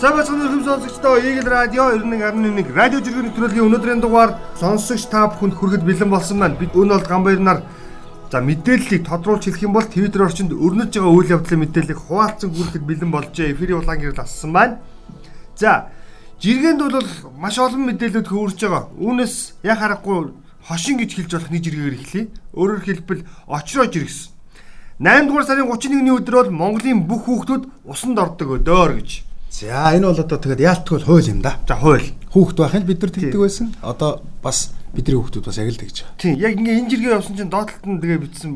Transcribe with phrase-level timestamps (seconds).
[0.00, 5.84] Сабасны хөм сонсогчдоо Eagle Radio 91.1 радио жиргэний төрөлгийн өнөөдрийн дугаар сонсогч та бүхэнд хүрэхэд
[5.84, 6.56] бэлэн болсон байна.
[6.56, 7.60] Бид өнөө бол Гамбайр нар
[8.32, 12.84] за мэдээллийг тодруулж хэлэх юм бол Twitter орчинд өрнөж байгаа үйл явдлын мэдээллийг хуваалцсан хүрэхэд
[12.88, 13.52] бэлэн болжээ.
[13.52, 14.80] Эфирийн улаан гэрэл ассан байна.
[15.60, 15.92] За
[16.40, 17.04] жиргэнд бол
[17.36, 18.88] маш олон мэдээлэлүүд хөвөрж байгаа.
[18.96, 20.32] Үүнээс яг харахгүй
[20.64, 22.32] хошин гэж хэлж болох нэг жиргээр эхлэе.
[22.56, 24.32] Өөрөөр хэлбэл очроо жиргсэн.
[24.96, 30.06] 8 дугаар сарын 31-ний өдөр бол Монголын бүх хүүхдүүд усанд ордог өдөр гэж За энэ
[30.06, 31.58] бол одоо тэгээд яалтгүй хууль юм да.
[31.66, 32.14] За хууль.
[32.30, 33.74] Хүүхд байхын бид нар тэгдэг байсан.
[33.82, 36.18] Одоо бас бидний хүүхдүүд бас яг л тэгж байгаа.
[36.22, 38.50] Тийм яг ингээ энэ жиргээ явсан чинь доотлолт нь тэгээ битсэн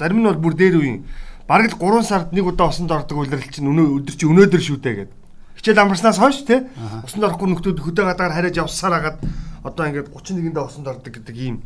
[0.00, 1.04] зарим нь бол бүр дээр үеийн
[1.44, 4.78] бараг л 3 сард нэг удаа усанд ордог үйлрэл чинь өнөө өдөр чи өнөөдөр шүү
[4.80, 5.18] дээ гэдэг.
[5.60, 6.64] Хичээл амарснаас хойш тий
[7.04, 9.18] усанд орохгүй нөхдүүд хөдөө гадаар хариж явсаар хагаад
[9.68, 11.60] одоо ингээд 31-ндээ усанд ордог гэдэг ийм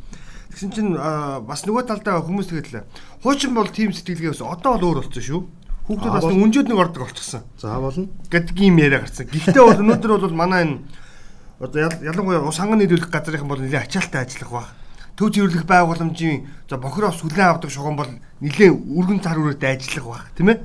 [0.50, 2.86] Тэгсэн чинь бас нөгөө талдаа хүмүүс тэгээд л
[3.20, 5.40] хуучин бол тим сэтгэлгээ ус одоо бол өөр болсон шүү
[5.86, 7.42] Хүүхдүүд бас үнжүүд нэг ордог болчихсон.
[7.62, 8.10] За болно.
[8.26, 9.30] Гэдэг ийм яриа гарсан.
[9.30, 10.82] Гэхдээ бол өнөөдөр бол манай энэ
[11.62, 14.68] одоо ялангуяа ус ханган нийлүүлэх газрынхан бол нэлээд ачаалттай ажиллах баг.
[15.14, 18.10] Төв зөвлөх байгууламжийн за бохироос хүлэн авдаг шугам бол
[18.42, 20.58] нэлээд өргөн цар үрээтэй ажиллах баг тийм ээ.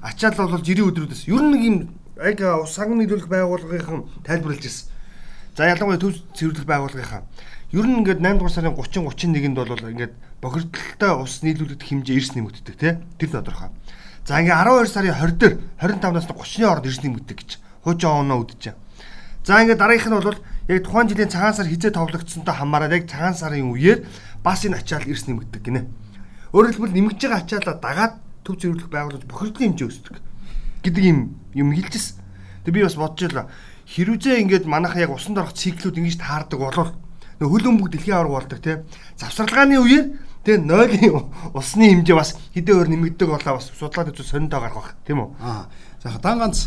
[0.00, 1.76] Ачаал бол жирийн өдрүүдээс ер нь нэг юм
[2.22, 4.88] яг ус ханган нийлүүлэх байгууллагынхан тайлбарлаж ирсэн.
[5.58, 7.26] За ялангуяа төв зөвлөх байгууллагынхан
[7.76, 12.32] ер нь ингээд 8 дугаар сарын 30 31-нд бол ингээд бохирдолтой ус нийлүүлэх хэмжээ эрс
[12.32, 13.68] нэмэгддэг тийм тэр тодорхой.
[14.22, 17.50] За ингээ 12 сарын 20 дээр 25-наас 30-ны хооронд ирсний мэддэг гэж
[17.82, 18.70] хуучин оноо үдэж.
[19.42, 20.38] За ингээ дараагийнх нь бол
[20.70, 24.06] яг тухайн жилийн цагаан сар хизээ товлогдсонтой хамаараад яг цагаан сарын үеэр
[24.46, 25.90] бас энэ ачаал эрс нэмэгдэг гинэ.
[26.54, 28.14] Өөрөөр хэлбэл нэмэгдэж байгаа ачаалаа дагаад
[28.46, 30.14] төв зөвлөх байгууллагч бохирдлын хэмжээ өсдөг
[30.86, 31.18] гэдэг юм
[31.58, 32.22] юм хэлжсэн.
[32.62, 33.50] Тэг би бас бодож байлаа.
[33.90, 36.94] Хэрвээ ингээд манайха яг усанд орох циклүүд ингэж таардаг болвол
[37.42, 38.78] нөх хөл өмг дэлхийн авраг болдог тий.
[39.18, 40.04] Завсарлагын үеэр
[40.42, 44.90] Тэгээ нойлын усны хэмжээ бас хэдэн өөр нэмэгддэг болоо бас судлаад үзвэл сониндоо гарах бах
[45.06, 45.30] тийм үү?
[45.38, 45.70] Аа.
[46.02, 46.66] За дан ганц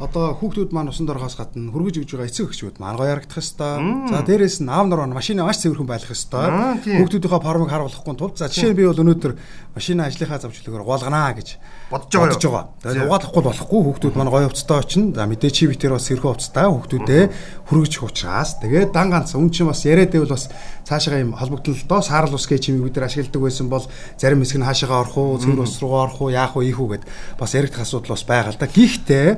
[0.00, 4.08] одоо хүүхдүүд маань усанд орохоос гадна хөргөж өгж байгаа эцэг эхчүүд маань гоё ярагдах хэвээр.
[4.08, 6.80] За дээрээс нь аав нар машины маш цэвэрхэн байх хэвээр.
[7.04, 9.36] Хүүхдүүдийнхээ формыг харуулахгүй тул за жишээ нь би бол өнөөдөр
[9.76, 11.48] машины ажлынхаа завчлалгаар гуулганаа гэж
[11.92, 12.32] бодож байгаа.
[12.32, 12.64] Бодож байгаа.
[12.80, 15.12] Тэгээд угаалахгүй болохгүй хүүхдүүд маань гоё хувцастай очино.
[15.12, 17.24] За мэдээ чи битэр бас сэрхүү хувцастай хүүхдүүдээ
[17.68, 20.48] хөргөж учраас тэгээд дан ганц үн чинь бас яриад байвал бас
[20.88, 23.84] цаашаа юм холбогдлолтоо саарл ус гэж чимийг бид нар ашигладаг байсан бол
[24.16, 26.88] зарим хэсэг нь хаашаагаа орох уу, цэвэр ус руу орох уу, яах вэ, ийх үү
[26.98, 27.04] гэд
[27.38, 28.69] бас яригдах асуудал бас байгаа л да.
[28.70, 29.28] Гэхдээ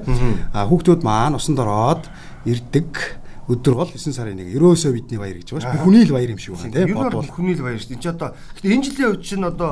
[0.52, 2.04] хүүхдүүд маань усанд ороод
[2.44, 5.74] ирдэг өдөр бол 9 сарын 1 ерөөсөө бидний баяр гэж байна.
[5.82, 7.26] Бүхний л баяр юм шиг байна тийм бодвол.
[7.26, 7.98] Бүхний л баяр шүү дээ.
[7.98, 9.70] Энд чи одоо гэхдээ энэ жилийн үед чинь одоо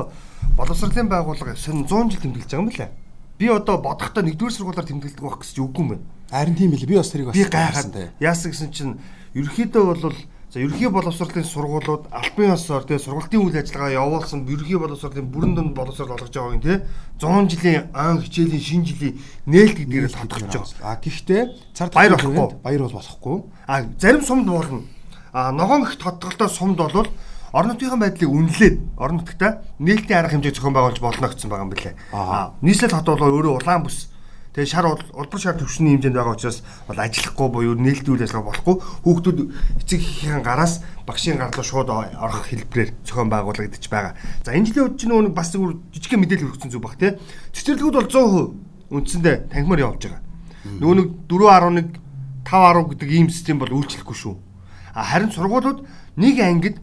[0.57, 2.91] боловсролын байгууллага сонь 100 жил тэмдэглэж байгаа юм байна.
[3.39, 6.05] Би одоо бодохдоо нэгдүгээр сургуулаар тэмдэглэдэг байх гэж үгүй юм байна.
[6.29, 6.91] Харин тийм билээ.
[6.91, 8.93] Би бас тэрийг бас би гайхаад яасан гэсэн чинь
[9.37, 10.15] ерөөхдөө бол
[10.51, 15.71] За ерөнхий боловсролын сургуулиуд албан ёсоор тэгээ сургалтын үйл ажиллагаа явуулсан ерөнхий боловсролын бүрэн дүнд
[15.71, 16.83] боловсрол олгож байгаа юм тий
[17.23, 19.15] 100 жилийн ан хичээлийн шинэ жилийн
[19.47, 20.83] нээлт гэдгээр л тодорхойлж байгаа.
[20.83, 21.41] А гэхдээ
[21.71, 22.47] цар баяр болохгүй.
[22.67, 23.37] Баяр бол болохгүй.
[23.63, 24.83] А зарим сумд болно.
[25.31, 27.07] А ногоон их тодголтой сумд бол
[27.55, 31.71] орон нутгийн байдлыг үнэлээд орон нутгата нээлтийн арга хэмжээ зохион байгуулж болно гэсэн байгаа юм
[31.71, 31.95] билээ.
[32.11, 34.11] А нийслэл хот бол өөрөө улаан бүс
[34.51, 34.83] Тэгээ шар
[35.15, 38.75] улбар шар төвшний хэмжээнд байгаа учраас бол ажиллахгүй буюу нээлттэй үйл ажиллагаа болохгүй
[39.07, 39.39] хүүхдүүд
[39.79, 44.19] эцэг эхийн гараас багшийн гар руу шууд орох хэлбэрээр зохион байгуулагдаж байгаа.
[44.43, 47.15] За энэ жилийн үед ч нөгөө бас зүгээр жижиг мэдээлэл өгсөн зүг баг тий.
[47.55, 50.21] Цэцэрлэгүүд бол 100% үндсэндээ танхимаар явж байгаа.
[50.83, 51.95] Нөгөө нэг 4.1
[52.43, 54.35] 5.10 гэдэг ийм систем бол үйлчлэхгүй шүү.
[54.91, 55.87] А харин сургуулиуд
[56.19, 56.75] нэг ангид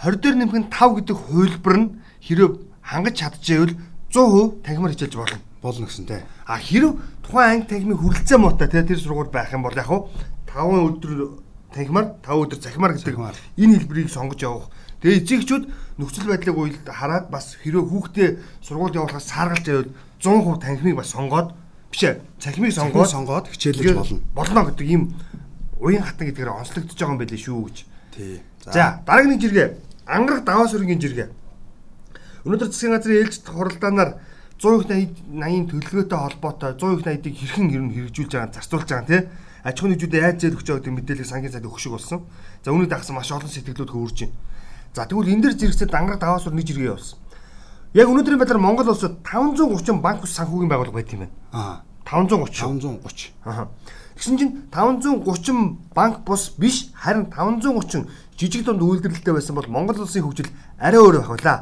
[0.00, 1.88] 20 дээр нэмэх нь 5 гэдэг хувилбар нь
[2.24, 3.76] хэрэв хангаж чадчихвэл
[4.08, 6.22] 100% танхимаар хичээлж болно болно гэсэнтэй.
[6.46, 10.08] А хэрв тухайн анги танхимыг хүрэлцээ муутай тий тэр сургууль байх юм бол яг хуу
[10.46, 11.42] 5 өдөр
[11.74, 14.70] танхимаар 5 өдөр захимаар гэдэг энэ хэлбэрийг сонгож явах.
[15.02, 15.64] Тэгээ эцэгчүүд
[15.98, 18.28] нөхцөл байдлыг уйлд хараад бас хэрвээ хүүхдээ
[18.62, 21.54] сургууль явуулахаас сааргалж байвал 100% танхимыг бас сонгоод
[21.90, 24.18] биш ээ цахимыг сонгоод сонгоод хичээлж болно.
[24.34, 25.14] Болно гэдэг ийм
[25.78, 27.76] уян хатан гэдгээр онцлогдож байгаа юм байлээ шүү гэж.
[28.14, 28.42] Тий.
[28.66, 29.68] За дараагийн жиргээ
[30.06, 31.28] ангарах даваа сүргийн жиргээ.
[32.42, 34.10] Өнөөдөр засгийн газрын ээлжид хуралдаанаар
[34.58, 39.24] 100% 80 төлөвлөгөөтэй холбоотой 100% 80-ыг хэрхэн ер нь хэрэгжүүлж байгаа зарцуулж байгаа тийм
[39.62, 42.26] аж ахуйн нэгжүүдэд яаж зээл өгч байгаа гэдэг мэдээлэл сангийн сайд өгөх шиг болсон.
[42.62, 44.34] За үүнийг дагсан маш олон сэтгэлдүүд хөөрж байна.
[44.94, 47.18] За тэгвэл энэ дэр зэрэгцээ дангараг даваас нэг жиргээ явуулсан.
[47.94, 51.34] Яг өнөөдрийн байдлаар Монгол улсад 530 банк ус санхүүгийн байгууллага байт юм байна.
[51.54, 52.50] Аа 530
[53.04, 53.32] 530.
[53.44, 53.68] Аа.
[54.16, 60.24] Тэгсэн чинь 530 банк бус биш харин 530 жижиг дунд үйлдвэрлэлтэй байсан бол Монгол улсын
[60.24, 60.48] хөгжил
[60.80, 61.58] арай өөр байх байлаа.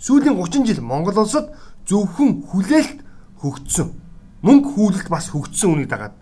[0.00, 1.52] Сүүлийн 30 жил Монгол улсад
[1.86, 2.98] зөвхөн хүлээлт
[3.40, 3.88] хөгжсөн.
[4.42, 6.14] Мөнгө хүлэлт бас хөгжсөн үнийг дагаад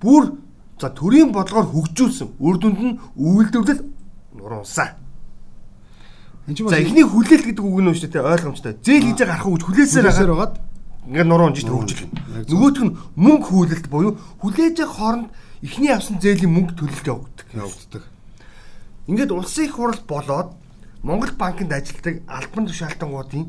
[0.00, 0.36] бүр
[0.80, 2.38] за төрийн бодлогоор хөгжүүлсэн.
[2.38, 3.82] Үр дүнд нь үйлдвэрлэл
[4.38, 4.88] нуруулсан.
[6.48, 8.74] За эхний хүлээлт гэдэг үг нь шүү дээ ойлгомжтой.
[8.80, 10.54] Зээл хийж гарах гэж хүлээсээр байгаад
[11.08, 12.08] ингээд нуруу унжиж хөгжил.
[12.48, 15.28] Нөгөөх нь мөнгө хүлэлт буюу хүлээж хооронд
[15.60, 17.46] эхний авсан зээлийн мөнгө төлөлт явагддаг.
[17.52, 18.02] Явагддаг.
[19.08, 20.56] Ингээд улсын их хурал болоод
[21.02, 23.44] Монгол банкнд ажилладаг албан тушаалтангуудын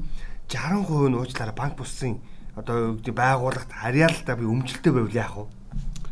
[0.50, 2.20] 60% нь уучлаарай банк бусын
[2.58, 5.46] одоо юу гэдэг байгууллагт харьяалалтаа би өмчлөлтөө байвал яах вэ?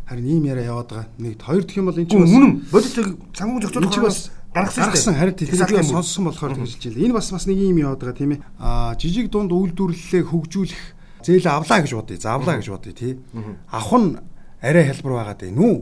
[0.08, 1.08] Харин ийм яриа яваад байгаа.
[1.20, 2.54] Нэг хоёр дахь юм бол энэ чинь Үгүй үнэн.
[2.72, 2.96] Бодит
[3.36, 4.20] цангуун зохицуулах чинь бас
[4.56, 5.20] гаргасан шүү дээ.
[5.20, 7.06] харин тэгэхээр юм сонссон болохоор тэгж хэлээ.
[7.12, 8.42] Энэ бас бас нэг юм яваад байгаа тийм ээ.
[8.62, 10.84] Аа жижиг дунд үйлдвэрлэлээ хөгжүүлэх
[11.28, 12.16] зээл авлаа гэж бодъё.
[12.24, 13.20] Заавлаа гэж бодъё тий.
[13.68, 14.16] Авах нь
[14.64, 15.78] арай хэлбэр байгаад байна уу?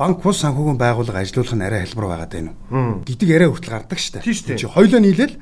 [0.00, 3.04] Банк бус санхүүгийн байгууллага ажилуулах нь арай хэлбэр байгаад байна уу?
[3.04, 3.98] гэдэг арай хүртэл гардаг.
[4.24, 4.56] Тийм штэ.
[4.56, 5.36] Чи хоёлоо нийлээл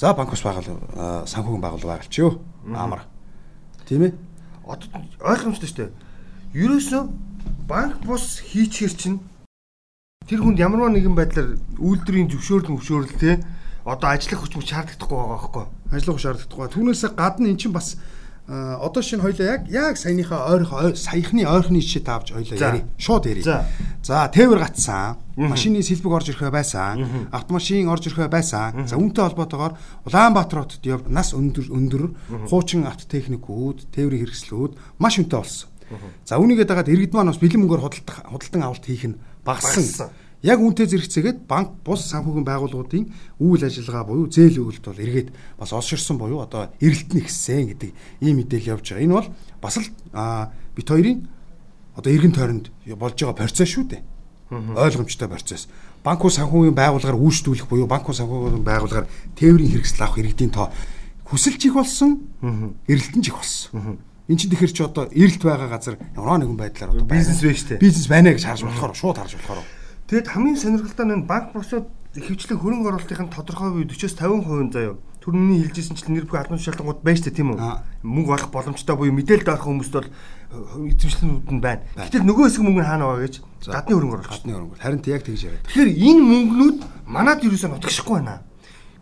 [0.00, 0.80] за банк бус байгуул
[1.28, 2.40] санхүүгийн байгууллага байгуулчихё.
[2.72, 3.04] Амар.
[3.84, 4.12] Тийм ээ.
[4.64, 5.90] Одоо ойлгомжтой шүү дээ.
[6.56, 7.02] Ерөөсөө
[7.68, 9.20] банк бус хийчихэр чинь
[10.24, 13.44] тэр хүнд ямарваа нэгэн байдлаар үйлдвэрийн зөвшөөрөл мөвшөөрөл те
[13.84, 15.64] одоо ажиллах хүч мөч шаардлагадахгүй байгаа байхгүй.
[15.92, 16.72] ажиллах шаардлагатай.
[16.80, 18.00] Түүнээсээ гадна эн чинь бас
[18.50, 22.66] одоо шинэ хоёлоо яг яг саяныхаа ойрхон ой- саяхны ойрхны жишээ таавж хоёлоо За.
[22.74, 22.82] яри.
[22.98, 23.42] Шууд яри.
[24.02, 24.26] За.
[24.26, 25.16] Тээвэр гацсан.
[25.38, 27.30] Машины сэлбэг орж ирэхэ байсан.
[27.30, 28.86] Автомашин орж ирэхэ байсан.
[28.90, 32.02] За, үүнтэй холбоотойгоор Улаанбаатар хотод яв нас өндөр өндөр
[32.50, 35.68] хуучин автотехникүүд, тээврийн хэрэгслүүд маш өнтэй болсон.
[36.26, 40.10] За, үүнийгээ дагаад иргэд маань бас бэлэн мөнгөөр худалдах худалдан авалт хийх нь Багассан.
[40.40, 43.12] Яг үнтэй зэрэгцээгээд банк бус санхүүгийн байгууллагуудын
[43.44, 45.28] үйл ажиллагаа буюу зээл өгөлт бол эргээд
[45.60, 47.90] бас олширсан буюу одоо эрэлт нь ихсэн гэдэг
[48.24, 49.04] ийм мэдээлэл явж байгаа.
[49.04, 49.28] Энэ бол
[49.60, 49.88] бас л
[50.72, 51.28] бит хоёрын
[51.92, 52.66] одоо эргэн тойронд
[52.96, 54.02] болж байгаа процесс шүү дээ.
[54.80, 55.68] Ойлгомжтой процесс.
[56.00, 60.72] Банк бус санхүүгийн байгууллагаар үйлчлүүлэх буюу банк бус санхүүгийн байгууллагаар тээврийн хэрэгсэл авах иргэдийн тоо
[61.28, 62.26] хүсэлж их болсон,
[62.88, 64.00] эрэлтэн их болсон.
[64.26, 67.68] Энд чинь тэгэхэр чи одоо эрэлт байгаа газар ямар нэгэн байдлаар одоо Бизнес байна шүү
[67.68, 67.82] дээ.
[67.82, 69.62] Бизнес байна гэж харж болохоор шууд харж болохоор.
[70.10, 71.86] Тэгэд хамгийн сонирхолтой нь банк бусууд
[72.18, 74.98] ихэвчлэн хөрөнгө оруулалтын тодорхой хувь 40-с 50% заяа.
[75.22, 77.62] Төрний хэлжсэн чинь нэр бүх албан тушаалтангууд байж тээ тийм үү?
[78.02, 81.86] Мөнгө олох боломжтой буюу мэдээлэл авах хүмүүст бол э, эзэмшлэнүүд нь байна.
[81.94, 83.34] Гэтэл нөгөө хэсэг мөнгө хаана байгаа гэж
[83.70, 84.34] гадны хөрөнгө оруулалт.
[84.34, 84.76] Гадны хөрөнгө.
[84.82, 85.62] Харин яг тэгж яриад.
[85.70, 88.42] Тэгэхээр энэ мөнгнүүд манад ерөөсөө нутагшихгүй байна.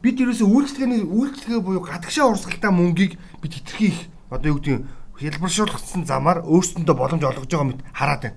[0.05, 4.87] Бид ерөөсөө үйлчлэгээний үйлчлэгээ буюу гадагшаа урсгалтай мөнгийг бид хитрхи их одоо юу гэдэг нь
[5.17, 8.37] хэлбэршүүлсэн замаар өөрсдөндөө боломж олгож байгаа мэт хараад байна.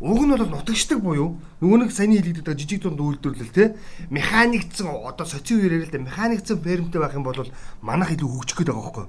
[0.00, 3.76] Уг нь бол нутагшдаг буюу нөгөө нэг саяны хэлэгдэдэг байгаа жижиг дунд үйлдвэрлэл те
[4.08, 7.36] механикцсан одоо социо үеэр л да механикцсан фермтэй байх юм бол
[7.84, 9.06] манайх илүү хөгжих гээд байгаа байхгүй?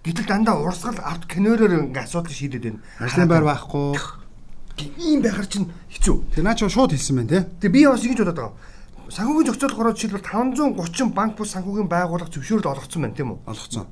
[0.00, 2.80] Гэтэл дандаа урсгал авт кинороор ингээ асуудал шийдэд байна.
[3.04, 3.96] Ажлын байр байхгүй.
[4.96, 6.16] ийм байхаар чинь хэцүү.
[6.32, 7.40] Тэг наа чи шууд хэлсэн байна те.
[7.60, 8.56] Тэгээ би бас ингэж бодоод байгаа.
[9.12, 13.38] Санхүүгийн зохицуулалт гороо жишээлбэл 530 банк бус санхүүгийн байгууллага зөвшөөрөл олгоцсон байна тийм үү?
[13.44, 13.86] Олгоцсон.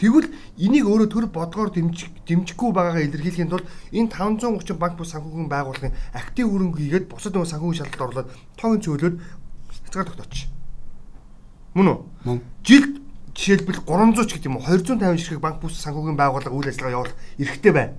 [0.00, 5.52] Тэгвэл энийг өөрөө төр бодгоор дэмжих дэмжихгүй байгаагаа илэрхийлэхийн тулд энэ 530 банк бус санхүүгийн
[5.52, 10.48] байгууллагын актив хөрөнгө хийгээд бусад нөгөө санхүүгийн шалгалт орлоод тоогийн цөөлөд хязгаар тогтооч.
[11.76, 11.88] Мөн
[12.24, 12.40] үү?
[12.64, 12.94] Жилд
[13.36, 17.16] жишээлбэл 300 ч гэдэг юм уу 250 ширхэг банк бус санхүүгийн байгууллага үйл ажиллагаа явуулах
[17.36, 17.92] эрхтэй байна.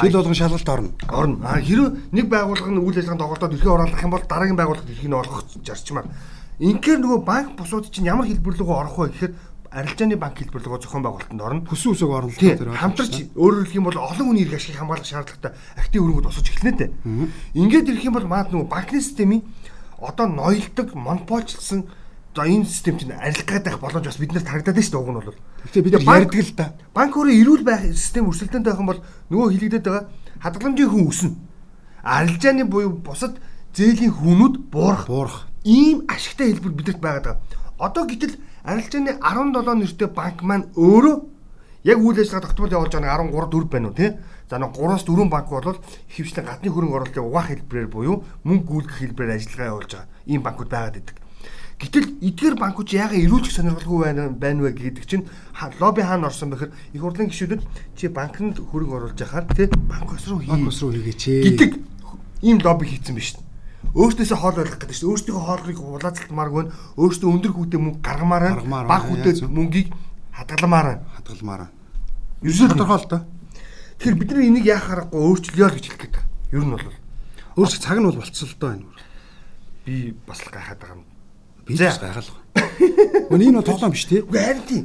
[0.00, 0.90] Жил болгон шалгалт орно.
[1.12, 1.52] орно.
[1.60, 5.20] Хэрвээ нэг байгууллага нь үйл ажиллагаанд тоглоод эрхээ оруулах юм бол дараагийн байгууллагад эрхийг нь
[5.20, 6.08] олгох зарчмаар.
[6.62, 9.32] Инхээр нөгөө банк бусууд чинь ямар хэлбэрлэгөө орох вэ гэхээр
[9.72, 11.64] арилжааны банк хэлбэрлэгөө зохион байгуулалтанд орно.
[11.64, 12.32] Хүсэн үсэг орно.
[12.36, 12.76] Тийм.
[12.76, 16.76] Хамтарч өөрөөр хэлэх юм бол олон хүний эрх ашиг хамгаалах шаардлагатай актив хөрөнгөд босож эхэлнэ
[16.76, 16.90] дээ.
[17.56, 19.42] Ингээд ирэх юм бол маад нөгөө банкны системийн
[19.96, 21.88] одоо ноёлдог, монополчлсан
[22.34, 25.18] за энэ систем чинь арилгах гэдэг боломж бас биднэрт харагдаад байна шүү дээ уг нь
[25.20, 25.40] бол.
[25.64, 26.66] Гэтэ бид ярьдаг л да.
[26.92, 29.00] Банк өөрөө эрүүл байх систем өрсөлдөөнтэй байх юм бол
[29.30, 30.08] нөгөө хилэгдээд байгаа
[30.42, 31.36] хадгаламжийн хүн өснө.
[32.02, 33.38] Арилжааны буюу бусад
[33.76, 35.06] зээлийн хүнүүд буурах.
[35.06, 35.46] Буурах.
[35.62, 37.40] Ийм ашигтай хэлбэр бидэрт байгаад байгаа.
[37.78, 41.16] Одоо гэтэл арилжааны 17 нэртэй банк маань өөрөө
[41.84, 44.10] яг үйл ажиллагаа тогтмол явуулж байгаа нэг 13 4 байна уу тий?
[44.50, 45.78] За нэг 3-аас 4 банк бол
[46.14, 50.08] хөвчлэн гадны хөрөнгө оруулалтыг угаах хэлбэрээр буюу мөнгө гүйлгэх хэлбэрээр ажиллагаа явуулж байгаа.
[50.30, 51.16] Ийм банкуд байгаад идэг.
[51.82, 55.26] Гэтэл эдгээр банкуд яагаад эрүүлж сонирхолгүй байна байна вэ гэдэг чинь
[55.82, 57.62] лобби хаана орсон бэхэр их хурлын гишүүдэд
[57.98, 61.22] чи банкнд хөрөнгө оруулж яхаар тий банк руу хий Банк руу хийгээч.
[61.42, 61.70] гэдэг
[62.46, 63.42] ийм лобби хийцэн биш шүү.
[63.92, 65.10] Өөртөөсөө хоол ойлгох гэдэг шүү.
[65.12, 69.50] Өөрсдийнхөө хоолыг улаацалтмааргүй нь өөртөө өндөр хүүтэй мөнгө гаргамаар нь баг байна, хүүтэй яа, зөв.
[69.52, 69.88] мөнгийг
[70.32, 71.00] хадгаламаар нь.
[71.12, 71.70] Хадгалмаараа.
[72.40, 73.22] Ерөөсөө тодорхой л доо.
[74.00, 76.16] Тэгэхээр бид нар энийг яах аргагүй өөрчлөё л гэж хэлэх гээд.
[76.56, 76.88] Ер нь бол
[77.52, 78.86] Өөрсдөө цаг нь бол болцсон л доо энэ.
[79.84, 81.04] би бас л гайхаад байгаа юм.
[81.66, 82.40] Би ч гайхалгаа.
[83.28, 84.24] Өнөө энэ бол тоглоом биш тий.
[84.24, 84.84] Үгүй харин тийм.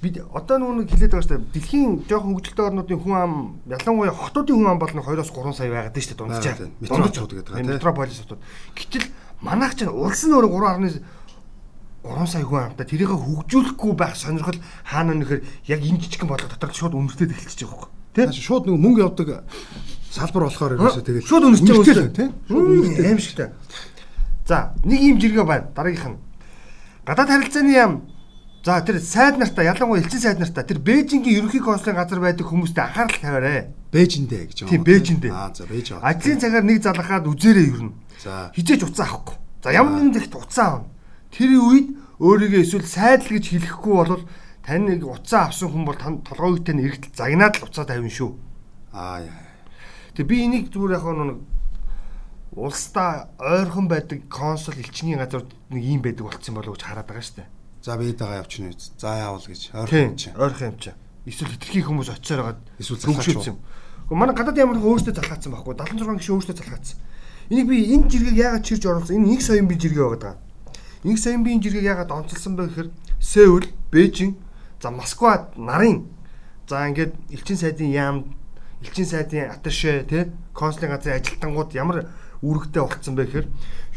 [0.00, 1.52] Бид одоо нөгөө нэг хэлээд байгаа шүү дээ.
[1.52, 3.34] Дэлхийн жоохон хөгжилтэй орнуудын хүн ам
[3.68, 6.72] ялангуяа хотуудын хүн ам бол нэг 2-оос 3 сая байгаад байна шүү дээ байна.
[6.80, 7.76] Метроцууд гэдэг байгаа, тий.
[7.76, 8.40] Метрополис хотууд.
[8.80, 9.06] Гэтэл
[9.44, 11.04] манайх чинь улс нь өөрөө
[12.00, 14.56] 3.3 сая хүн амтай тэрийг хөгжүүлэхгүй байх сонирхол
[14.88, 17.92] хаана нэхэр яг энэ жижигхэн бодлого дотор шууд өмсдөд эхэлчихэж байгаа хөөе.
[18.16, 18.24] Тэ?
[18.24, 19.44] Наач шууд нэг мөнгө явдаг
[20.10, 22.28] салбар болохоор ерөөсөө тэгэл шууд үнэртэй үнэртэй тий.
[22.48, 23.48] Шууд үнэртэй аимшигтай.
[24.48, 25.70] За, нэг ийм жиргээ байна.
[25.70, 26.18] Дараагийнх нь.
[27.06, 27.92] Гадаад харилцааны яам
[28.60, 32.84] За тэр сайд нартаа ялангуяа элчин сайд нартаа тэр Бээжингийн ерөнхий консулын газар байдаг хүмүүстээ
[32.92, 33.72] анхаарал тавиарай.
[33.88, 35.32] Бээжиндээ гэж Тийм Бээжиндээ.
[35.32, 36.12] Аа за Бээж аа.
[36.12, 37.96] Ажлын цагаар нэг залгахад үзээрэй юу.
[38.20, 38.52] За.
[38.52, 39.36] Хизээж уцаа авахгүй.
[39.64, 40.92] За ямар нэгэн зэгт уцаа авна.
[41.32, 41.88] Тэр үед
[42.20, 44.28] өөрийгөө эсвэл сайдл гэж хэлэхгүй бол
[44.60, 48.30] тань нэг уцаа авсан хүн бол тань толгойгтой нь эргэлт загнаад л уцаа тавина шүү.
[48.92, 49.40] Аа яа.
[50.12, 51.40] Тэг би энийг зүгээр яг нэг
[52.52, 57.24] улсдаа ойрхон байдаг консул элчний газар нэг юм байдаг болцсон болов уу гэж хараад байгаа
[57.24, 57.48] шүү дээ.
[57.82, 58.80] За би дагаа явчихна үү.
[59.00, 60.36] За яавал гэж ойрхон чинь.
[60.36, 60.92] ойрхон юм чи.
[61.24, 62.60] Эсвэл хитрхи хүмүүс очиор байгаа.
[62.76, 63.26] Эсвэл залхаач.
[63.32, 63.56] Гэхдээ
[64.10, 65.74] манай гадаад ямар өөртөө залхаацсан байхгүй.
[65.78, 66.98] 76 гишүүн өөртөө залхаацсан.
[67.50, 69.16] Энийг би энэ жиргэг яагаад чирж оруулсан?
[69.16, 70.36] Энэ их соён би жиргээ байгаа.
[71.02, 72.88] Инх соён биеийн жиргэг яагаад онцлсан бэ гэхээр
[73.20, 74.36] Сеул, Бээжин,
[74.82, 76.06] за Москва нарын
[76.68, 78.16] за ингээд элчин сайдын яам,
[78.84, 82.06] элчин сайдын аташе тий консулын газрын ажилтнууд ямар
[82.40, 83.46] үүрэгтэй болцсон бэ гэхээр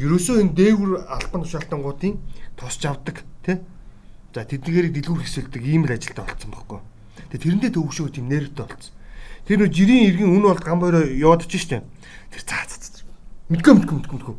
[0.04, 2.16] ерөөсөө энэ дээгүр албан тушаалтангуудын
[2.60, 3.62] тусч авдаг тий
[4.34, 6.82] За тэднэрийг дэлгүүр хэсэлдэг ийм л ажилтаа болцсон байхгүй.
[7.38, 8.94] Тэгээ тэрэндээ төвөгшөө тийм нэрвтэй болцсон.
[9.46, 11.86] Тэр нөө жирийн иргэн үн бол гамбойроо яваад ч штэ.
[12.34, 13.06] Тэр цаа цаа.
[13.54, 14.36] Мэдгүй мэдгүй мэдгүй мэдгүй.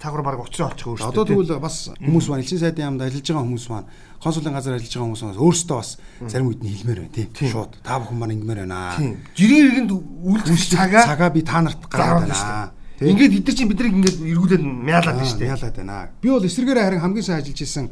[0.00, 1.12] Цаагуур баг учраа олчих өөртөө.
[1.12, 3.88] Одоо тэгвэл бас хүмүүс маань элчин сайдын яамд ажиллаж байгаа хүмүүс маань
[4.24, 5.90] консулын газар ажиллаж байгаа хүмүүс маань өөрсдөө бас
[6.28, 9.00] зарим үед нь хэлмээр байна тийм шууд та бүхэн маань ингэмээр байна.
[9.36, 12.72] Жирийн иргэнд үйлчлэх цагаа цагаа би та нарт гаргаад байна.
[13.00, 15.50] Ингээд эдгээр чинь биднийг ингээд эргүүлээд мяалаад байна штэ.
[15.50, 16.10] Мяалаад байна.
[16.22, 17.86] Би бол эсрэгээр харин хамгийн сайн ажиллаж исэн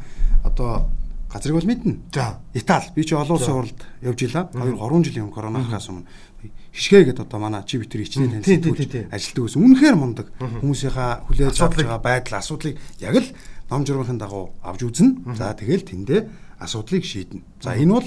[0.46, 0.86] одоо
[1.32, 1.98] газрыг бол мэднэ.
[2.14, 2.38] За.
[2.54, 2.86] Итали.
[2.94, 4.46] Би чи олон улсын уралд явж илаа.
[4.54, 6.06] 2 3 жилийн өмнө коронавирус өмнө
[6.70, 9.62] хишгэ гэдэг одоо манай чи битэр ичнээ танилцуулж ажилтдаг байсан.
[9.66, 10.26] Үнэхээр мундаг.
[10.38, 13.28] Хүмүүсийнхаа хүлээж авч байгаа байдал асуудлыг яг л
[13.70, 15.34] ном журмын дагуу авч үзнэ.
[15.34, 16.20] За тэгэл тэндээ
[16.62, 17.42] асуудлыг шийднэ.
[17.58, 18.06] За энэ бол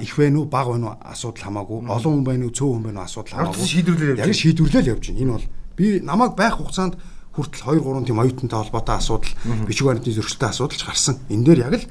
[0.00, 3.00] их вэ нү баг вэ нү асуудал хамаагүй олон хүн байна уу цөөн хүн байна
[3.04, 5.20] уу асуудал хамаагүй шийдвэрлэл яг шийдвэрлэл явж байна.
[5.20, 6.96] Энэ бол би намайг байх хугацаанд
[7.36, 9.32] хүртэл 2 3 тийм оюутантай холбоотой асуудал
[9.68, 11.20] бичиг баримтны зөрчилтэй асуудал ч гарсан.
[11.28, 11.88] Энэ дээр яг л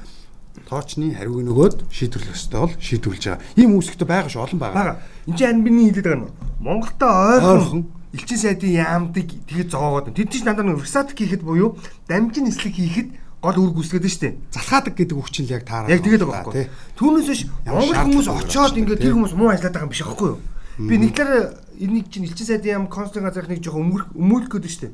[0.66, 3.44] тоочны хариуг нөгөөд шийдвэрлэх ёстой бол шийдвэрлэж байгаа.
[3.54, 4.98] Ийм үүсгэтэ байгаа шүү олон байгаа.
[5.30, 7.10] Энд чинь анбины хэлээд байгаа нь Монголтой
[7.46, 7.82] ойрхон
[8.16, 11.78] элчин сайдын яамдыг тэгээд зоогоод тэд чинь дандаа нэг ресатик хийхэд буюу
[12.08, 13.08] дамжин нислэг хийхэд
[13.42, 14.34] гол үр шүү дээ.
[14.50, 15.92] Залхаадаг гэдэг үг чинь яг таараа.
[15.92, 16.66] Яг тэгээд байгаа байхгүй.
[16.98, 20.40] Түүнээс биш Монгол хүмүүс очоод ингээд тэр хүмүүс муу ажиллаад байгаа юм биш аахгүй юу?
[20.76, 24.92] Би нэг талаараа энийг чинь элчин сайдын яам консулын газрын нэг жоохон өмүүлэх гээд дээ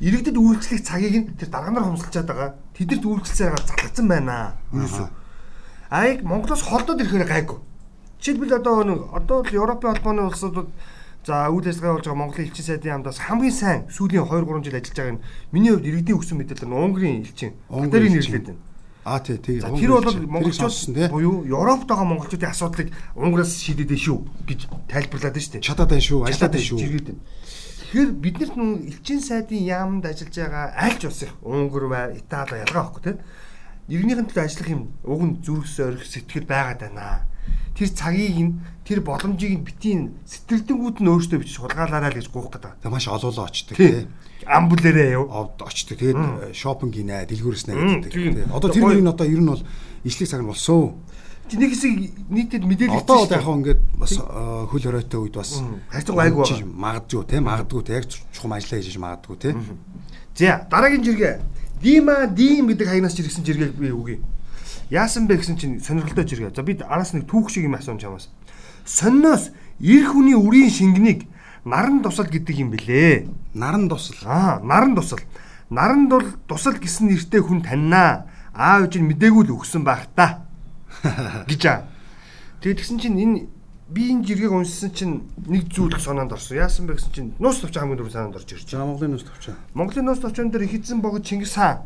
[0.00, 2.50] иргэдэд үйлчлэх цагийг нь тэр дарганаар хомсолчаад байгаа.
[2.76, 3.04] Тэдэрт
[3.48, 4.52] байгаа залгацсан байна.
[4.72, 5.08] Юусэн.
[5.88, 7.58] Аяг Монголоос холдоод ирэхээр гайгүй.
[8.20, 10.68] Жишээлбэл одоо нэг одоо л Европын холбооны улсуудад
[11.24, 14.76] за үйл ажиллагаа болж байгаа Монголын элчин сайдын яамдаас хамгийн сайн сүүлийн 2 3 жил
[14.76, 17.52] ажиллаж байгаа нь миний хувьд иргэдийн өгсөн мэдээлэл нь Унгарын элчин.
[17.72, 18.60] Тэрийг нэрлээд байна.
[19.06, 19.62] Аа тий тий.
[19.62, 24.18] Тэр бол монголчууд буюу Европт байгаа монголчуудын асуудлыг Унгараас шийдэдэй шүү
[24.50, 25.62] гэж тайлбарлаад дээ.
[25.62, 26.78] Чадаад байна шүү, ажиллаад байна шүү.
[26.82, 27.22] Жиргээд байна.
[27.86, 32.58] Тэгэхээр бид нарт нún элчин сайдын яамд ажиллаж байгаа аль ч улсын Унгар бай, Итали
[32.66, 33.22] ялгаа байхгүй тийм.
[33.86, 37.30] Иргэнийхэн төлөө ажиллах юм уг нь зүрхс орих сэтгэл байгаад байна.
[37.76, 38.52] Тэр цагийг нь
[38.88, 42.80] тэр боломжийг нь битийн сэтгэлдэнгүүд нь өөртөө бичиж хулгайлаарай л гэж гуух гэдэг.
[42.80, 44.08] Тэг маш олоолоо очдөг тийм.
[44.48, 45.28] Амбулээрээ яв.
[45.60, 46.00] Очдөг.
[46.00, 48.12] Тэгээд шопинг гинэ, дэлгүүрс нэ гэдэг.
[48.16, 48.48] Тийм.
[48.48, 49.64] Одоо тэр мөрийн одоо ер нь бол
[50.08, 50.96] ижлэх цаг нь болсон.
[51.46, 51.92] Нэг хэсэг
[52.26, 55.62] нийтэд мэдээлэл одоо яг хаа ингээд бас хөл хоройтой үед бас
[55.94, 59.54] хайцаг айгу магадгүй те магадгүй те яг чухам ажиллаа хийж магадгүй те.
[60.34, 61.34] За дараагийн жиргээ.
[61.78, 64.18] Дима дим гэдэг хаягнаас жиргсэн жиргээг би үгүй.
[64.90, 66.54] Яасан бэ гэсэн чинь сонирхолтой жиргээ.
[66.54, 68.30] За бид араас нэг түүх шиг юм асууж чамаас.
[68.86, 69.50] Сонноос
[69.82, 71.26] эр хүний үрийн шингэнийг
[71.66, 73.26] наран тусал гэдэг юм бэлээ.
[73.58, 74.14] Наран тусал.
[74.22, 75.18] Аа, наран тусал.
[75.70, 78.30] Наранд бол тусал гэсэн нэртэй хүн таньнаа.
[78.54, 80.46] Аав ээж нь мдээгүй л өгсөн байх та
[81.50, 81.90] гэж аа.
[82.62, 83.50] Тэгээд тэгсэн чинь энэ
[83.90, 86.62] би энэ жиргэг уншсан чинь нэг зүйл санаанд орсон.
[86.62, 88.86] Яасан бэ гэсэн чинь нуус товч хамгийн дөрөв санаанд орж ирж байгаа.
[88.86, 89.50] Монголын нуус товч.
[89.74, 91.82] Монголын нуус товчон дээр ихэдсэн богд Чингис хаан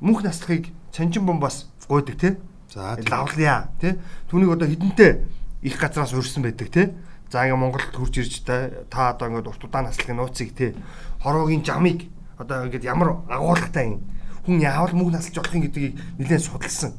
[0.00, 2.38] мөнх наслахыг чанчин бомбаас гойдаг те.
[2.72, 3.98] За лавлаа те.
[4.30, 5.24] Түүнийг одоо хідэнтэй
[5.62, 6.94] их газраас урьсан байдаг те.
[7.30, 10.74] За ингээ Монголд хурж ирж та та одоо ингээ урт удаан наслахын нууцыг те.
[11.22, 14.00] Хороогийн жамыг одоо ингээд ямар агуулгатай юм
[14.46, 16.94] хүн яавал мөнх наслж болох юм гэдгийг нэлээд судалсан.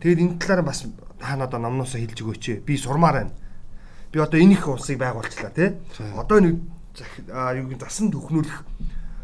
[0.00, 0.86] Тэгэд энэ талаар бас
[1.20, 2.64] та надад номноосоо хэлж өгөөч.
[2.64, 3.32] Би сурмаар байна.
[4.12, 5.76] Би одоо энэ их улсыг байгуулчлаа тий.
[6.16, 6.56] Одоо нэг
[7.28, 8.64] юу гин засан төхнүүлэх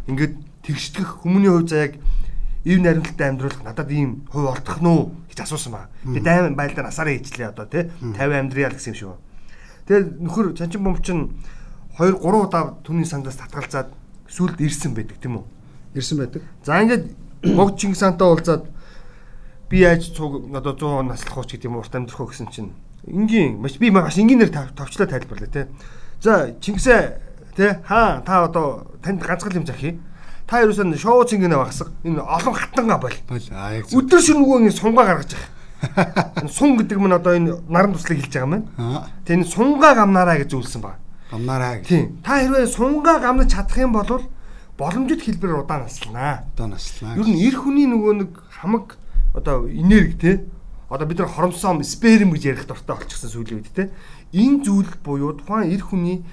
[0.06, 1.96] ингээд тэгштгэх хүмүүний хувь заяаг
[2.66, 5.88] ив наримталтай амьдруулах надад ийм хувь олдох нь уу гэж асуусан байна.
[6.02, 9.22] Би дайм байлдаа насаараа хийчлээ одоо тий 50 амьдриа л гэсэн юм шиг байна.
[9.86, 11.30] Тэгээд нөхөр чанчин бомч нь
[11.94, 13.94] 2 3 удаа түүний сандаас татгалзаад
[14.26, 15.44] сүлд ирсэн байдаг тийм үү?
[15.94, 16.42] Ирсэн байдаг.
[16.66, 17.06] За ингээд
[17.54, 18.66] богд Чингис хаантай уулзаад
[19.70, 22.74] би яаж цуг одоо 100 наслах уу гэдэг юм урт амьдрах уу гэсэн чинь
[23.06, 25.70] энгийн маш би маш энгийнээр товчлоо тайлбарлаа те.
[26.18, 27.22] За Чингисээ
[27.54, 30.02] те хаа та одоо танд ганцхан юм захий.
[30.46, 33.16] Та ерөөсөө шоу цэнгэнэ багсаг энэ олон хатанга бол.
[33.90, 36.46] Өдөр шөнө нөгөө ингэ сунгаа гаргаж байгаа.
[36.46, 39.10] Энэ сун гэдэг нь одоо энэ наран туслыг хэлж байгаа юм байна.
[39.26, 41.02] Тэгээ энэ сунгаа гамнараа гэж зүйлсэн баг.
[41.30, 41.88] Гамнараа гэх.
[41.90, 42.22] Тийм.
[42.22, 44.22] Та хэрвээ сунгаа гамнаж чадах юм бол
[44.78, 46.46] боломжит хэлбэрээр удаан наслнаа.
[46.54, 47.18] Одоо наслаа.
[47.18, 48.96] Ер нь эр хүний нөгөө нэг хамаг
[49.34, 50.32] одоо энерги те
[50.88, 53.90] одоо бид нар хоромсоом сперм гэж ярих дуртай болчихсон сүүлийн үед те
[54.32, 56.24] энэ зүйл буюу тухайн эр хүний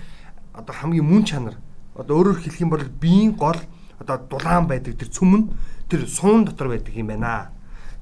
[0.53, 1.55] одоо хамгийн мөн чанар
[1.96, 3.58] одоо өөрөөр хэлэх юм бол биеийн гол
[4.03, 5.50] одоо дулаан байдаг тэр цөмөн
[5.88, 7.50] тэр суун дотор байдаг юм байна.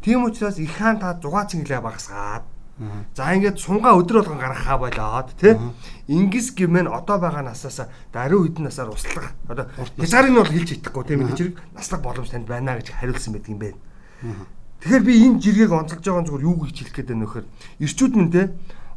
[0.02, 2.44] Тийм учраас их хаан та зугаа цэнгэлээ багасгаад
[3.14, 5.54] За ингээд сунгаа өдөр болгон гаргахаа болоод тий
[6.10, 9.70] Ингис гимэн одоо байгаа насаас даруй хэдэн насаар услах одоо
[10.02, 13.54] хязгаарыг нь бол хэлж идэхгүй тийм энэ зэрэг наслах боломж танд байна гэж хариулсан байдаг
[13.54, 13.78] юм байна.
[14.82, 17.46] Тэгэхээр би энэ жиргэг онцолж байгаа зүгээр юу гэж хэлэх гээд байна нөхөр.
[17.86, 18.42] Ирчүүд мэн те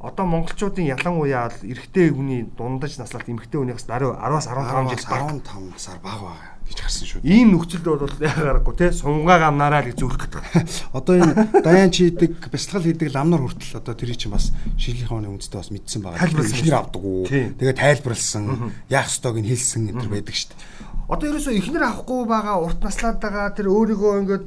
[0.05, 5.23] одоо монголчуудын ялангуяа л эрэгтэй хүний дундаж наслалт эмэгтэй хүнийхээс даруй 10-аас 15 жил баг
[5.33, 7.21] 15 насаар бага байгаа гэж харсан шүү.
[7.25, 10.45] ийм нөхцөлд бол яагарахгүй те сунгаа гамнараа л зүрх гэдэг.
[10.97, 15.61] Одоо энэ даян чийдэг, бясалгал хийдэг ламнар хүртэл одоо тэрий чинь бас шинжлэх ухааны үндэстэй
[15.61, 16.25] бас мэдсэн байгаа.
[16.25, 17.29] Ихнэр авдаг уу?
[17.29, 20.85] Тэгээ тайлбарлсан, яах ёстойг нь хэлсэн төр байдаг шүү дээ.
[21.05, 24.47] Одоо ерөөсөө ихнэр авахгүй байгаа урт наслаад байгаа тэр өөрийгөө ингээд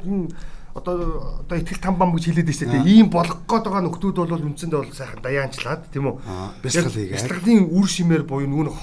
[0.78, 4.80] одоо одоо итгэл тамбам гэж хэлээд байсан тийм ийм болох гээд байгаа нөхдүүд бол үндсэндээ
[4.86, 6.16] бол сайхан даяанчлаад тийм үү?
[6.62, 7.16] Бясалгал Яг хийгээд.
[7.18, 8.78] бясалгалын үр шимээр буюу нүг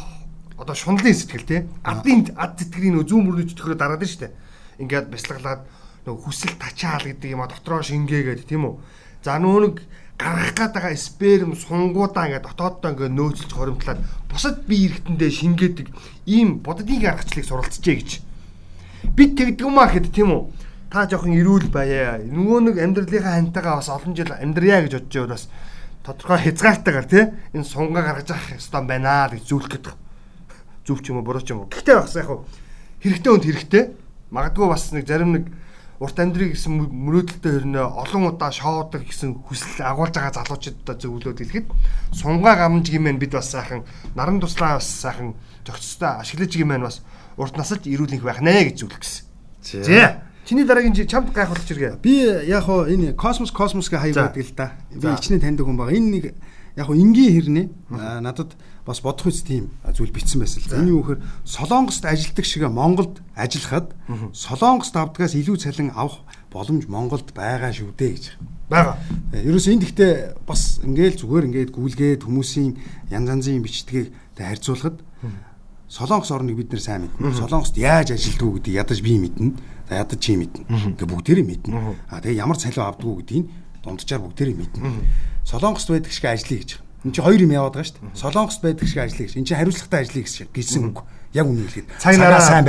[0.58, 1.62] одоо шунлын сэтгэл тийм?
[1.86, 4.34] Адын ад сэтгэрийн нөө зүүн мөрний чөтгөрөө дараад нь штэ
[4.82, 5.62] ингээд бясалгалаад
[6.02, 8.74] нөгөө хүсэл тачаал гэдэг юм а дотроо шингээгээд тийм үү?
[9.22, 9.86] За нүг
[10.18, 15.88] гаргах гээд байгаа сперм сунгуудаа ингээд дотооддоо ингээд нөөцлж хоримтлаад бусад бие эргэтэндээ шингээдэг
[16.26, 18.10] ийм боддын аргачлалыг суралцжээ гэж.
[19.14, 20.42] Бид тэгдэг юм аа гэхэд тийм үү
[20.94, 22.22] та жоохон ирүүл байя.
[22.22, 25.44] Нөгөө нэг амьдралынхаа хантайгаа бас олон жил амьдрья гэж бодож байвал бас
[26.06, 29.94] тодорхой хязгаартайгаар тий энэ сунгаа гаргаж авах ёстой байна гэж зүйлэх гэдэг
[30.86, 31.70] зөв ч юм уу буруу ч юм уу.
[31.72, 32.30] Гэхдээ бас яг
[33.02, 33.84] хэрэгтэй хүнд хэрэгтэй.
[34.30, 35.44] Магадгүй бас нэг зарим нэг
[35.98, 41.38] урт амьдрыг гэсэн мө- мөрөөдөлтөй хөрнөө олон удаа шоудаг гэсэн хүсэл агуулж байгаа залуучуудаа зөвлөд
[41.42, 41.66] хэлэхэд
[42.14, 43.82] сунгаа гамж гимэн бид бас сайхан
[44.14, 45.34] наран туслаа бас сайхан
[45.66, 47.00] зохицтой ашиглаж гимэн бас
[47.38, 49.24] урт насалж ирүүлэх байх нэ гэж зөвлөх гэсэн.
[49.86, 50.22] За.
[50.44, 51.96] Чиний дараагийн жи- чамд гайхуулж иргээ.
[52.04, 54.72] Би яг хоо энэ космос космосгийн хаяг байдаг л да.
[54.92, 55.14] Би За.
[55.16, 55.96] ичнээ таньдаг хүн байгаа.
[55.96, 56.24] Энэ нэг
[56.76, 57.66] яг хоо энгийн хэрнээ
[58.20, 58.52] надад
[58.84, 60.68] бас бодох үс тийм зүйл битсэн байсан л.
[60.68, 60.76] да.
[60.84, 63.96] Энэ юу гэхээр Солонгост ажилдаг шиг Монголд ажиллахад
[64.36, 66.20] Солонгост авдгаас илүү цалин авах
[66.52, 68.24] боломж Монголд байгаа шүү дээ гэж.
[68.68, 69.00] Бага.
[69.32, 70.12] Ерөөс энэ гэхдээ
[70.44, 72.76] бас ингээл зүгээр ингээд гүйлгээд хүмүүсийн
[73.08, 75.00] янз янзын бичдгийг тэ харьцуулахад
[75.88, 77.32] Солонгос орныг бид нэр сайн мэднэ.
[77.38, 79.52] Солонгост яаж ажилддаг гэдгийг ядаж би мэднэ.
[79.90, 80.64] Ядаж чи мэднэ.
[80.96, 81.72] Ингээ бүгдээрээ мэднэ.
[82.08, 83.46] А тэгээ ямар цалин авдаг гэдгийг
[83.84, 84.80] дунджаар бүгдээрээ мэднэ.
[85.44, 86.70] Солонгост байдаг шиг ажиллая гэж.
[87.04, 88.16] Энд чи хоёр юм яваад байгаа шүү дээ.
[88.16, 89.36] Солонгост байдаг шиг ажиллая гэж.
[89.36, 90.98] Энд чи хариуцлагатай ажиллая гэж гэсэн үг.
[91.34, 91.88] Яг үнэ хэлгээд.
[92.00, 92.64] Цаг нараа сайн.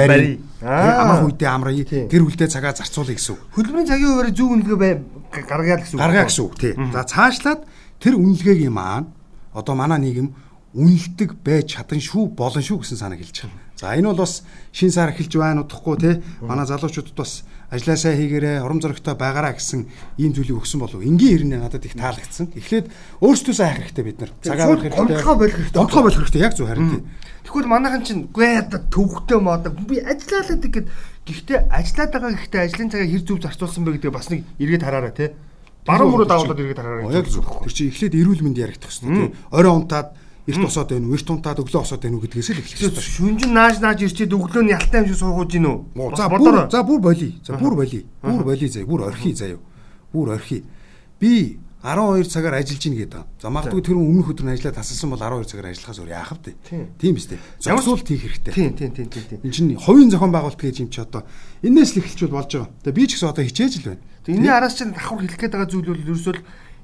[0.59, 1.01] Аа.
[1.05, 1.85] Амах үедээ амрая.
[1.85, 3.41] Гэр бүлдээ цагаа зарцуулъя гэсэн үг.
[3.55, 4.93] Хөдөлмөрийн цагийн хуваарь зөв үнэлгээ
[5.45, 6.01] гаргая гэсэн үг.
[6.01, 6.73] гаргаа гэсэн үг тий.
[6.91, 7.61] За цаашлаад
[8.01, 9.07] тэр үнэлгээгийн маань
[9.55, 10.33] одоо манай нийгэм
[10.75, 13.64] үнэлдэг байж чадан шүү болон шүү гэсэн санааг хэлж байгаа.
[13.75, 16.23] За энэ бол бас шин сар эхэлж байна удахгүй тий.
[16.39, 19.83] Манай залуучуудад бас ажилласаа хийгээрээ урам зоригтой байгаараа гэсэн
[20.15, 21.03] ийм зүйлийг өгсөн болов.
[21.03, 22.55] Энгийн хэрнээ надад их таалагдсан.
[22.55, 22.87] Эхлээд
[23.19, 24.31] өөрсдөөсөө хайх хэрэгтэй бид нар.
[24.39, 24.95] Цагаа авах хэрэгтэй.
[24.95, 25.75] гомдгоо болох хэрэгтэй.
[25.75, 27.01] Гомдгоо болох хэрэгтэй яг зөв харин тий.
[27.43, 30.85] Тэгвэл манайхан чинь гүй одоо төвхтэй мод би ажиллаад гэдэг
[31.27, 35.13] гэхдээ ажиллаад байгаа гэхдээ ажлын цагаа хэр зөв зарцуулсан бэ гэдэг бас нэг эргээд хараараа
[35.13, 35.29] тий.
[35.85, 37.11] Баруун мөрөд давуулаад эргээд хараараа.
[37.13, 37.45] Яг зөв.
[37.45, 39.37] Тэр чинь эхлээд эрүүл мэнд яригдах хэрэгтэй тий.
[39.53, 42.77] Орой унтаад эрт босоод байна уу, эрт унтаад өглөө босоод байна уу гэдгээс л эхлэх
[42.77, 43.01] хэрэгтэй.
[43.01, 46.13] Шүнжин нааж нааж ирчээд өглөө нь ялтай юм шиг суугууж гин үү?
[46.13, 47.33] За бүр за бүр болий.
[47.41, 48.05] За бүр болий.
[48.21, 48.85] Бүр болий заяа.
[48.85, 49.57] Бүр орхий заяа.
[50.13, 50.61] Бүр орхий.
[51.17, 53.25] Би 12 цагаар ажиллаж гин гэдэг.
[53.41, 56.57] За магадгүй тэр өмнөх өдөр нь ажиллаад тасалсан бол 12 цагаар ажиллахаас өөр яах вэ?
[56.97, 57.13] Тийм.
[57.13, 57.41] Биз дээ.
[57.61, 58.53] Зогсуулт хийх хэрэгтэй.
[58.57, 59.41] Тийм тийм тийм тийм.
[59.45, 61.21] Энд чинь хувийн зохион байгуулалт гэж юм чи одоо
[61.61, 62.73] энээс л эхэлж болж байгаа.
[62.81, 64.01] Тэгээ би ч гэсэн одоо хичээж л байна.
[64.25, 66.35] Тэгээ энэний араас чинь давхар хэлэх гээд байгаа зүйл бол ерөөсөө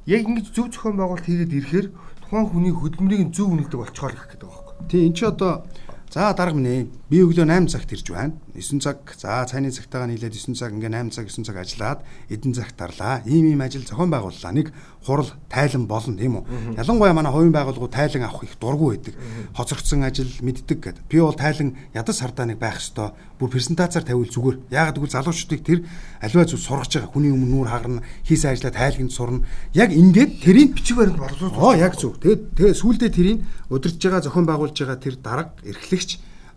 [0.05, 1.87] яг ингэж зөв зохион байгуулалт хийгээд ирэхээр
[2.25, 4.75] тухайн хүний хөдөлмөрийг зөв үнэлдэг болчихоор гэх гэдэг байхгүй.
[4.89, 5.65] Тийм эн чи одоо
[6.11, 8.35] за дарга минь би өглөө 8 цагт ирж байна.
[8.57, 12.51] 9 цаг за цайны цагтаагаа нийлээд 9 цаг ингээ 8 цаг 9 цаг ажиллаад эдэн
[12.51, 13.21] цагт тарлаа.
[13.29, 14.51] Ийм ийм ажил зохион байгууллаа.
[14.51, 14.73] Нэг
[15.05, 16.77] хурал тайлан болно тийм үү?
[16.77, 19.15] Ялангуяа манай хувийн байгууллагууд тайлан авах их дургу байдаг.
[19.57, 21.03] Хоцрогдсон ажил мэддэг гэдэг.
[21.09, 23.11] Би бол тайлан ядас хардааныг байх ёстой.
[23.39, 24.57] Бүр презентацаар тавиул зүгээр.
[24.69, 25.79] Яагаад гэвэл залуучуудыг тэр
[26.21, 27.09] аливаа зүйл сургаж байгаа.
[27.09, 29.41] Хүний өмнө нүүр хагарна, хийсэн ажлаа тайлганд сурна.
[29.73, 31.57] Яг ингээд тэрийг Бичиг баримт боловсруулах.
[31.57, 32.21] Оо яг зөв.
[32.21, 33.39] Тэгээд тэгээ сүүлдээ тэрийг
[33.73, 36.09] удирдах байгаа зохион байгуулж байгаа тэр дарга эрхлэгч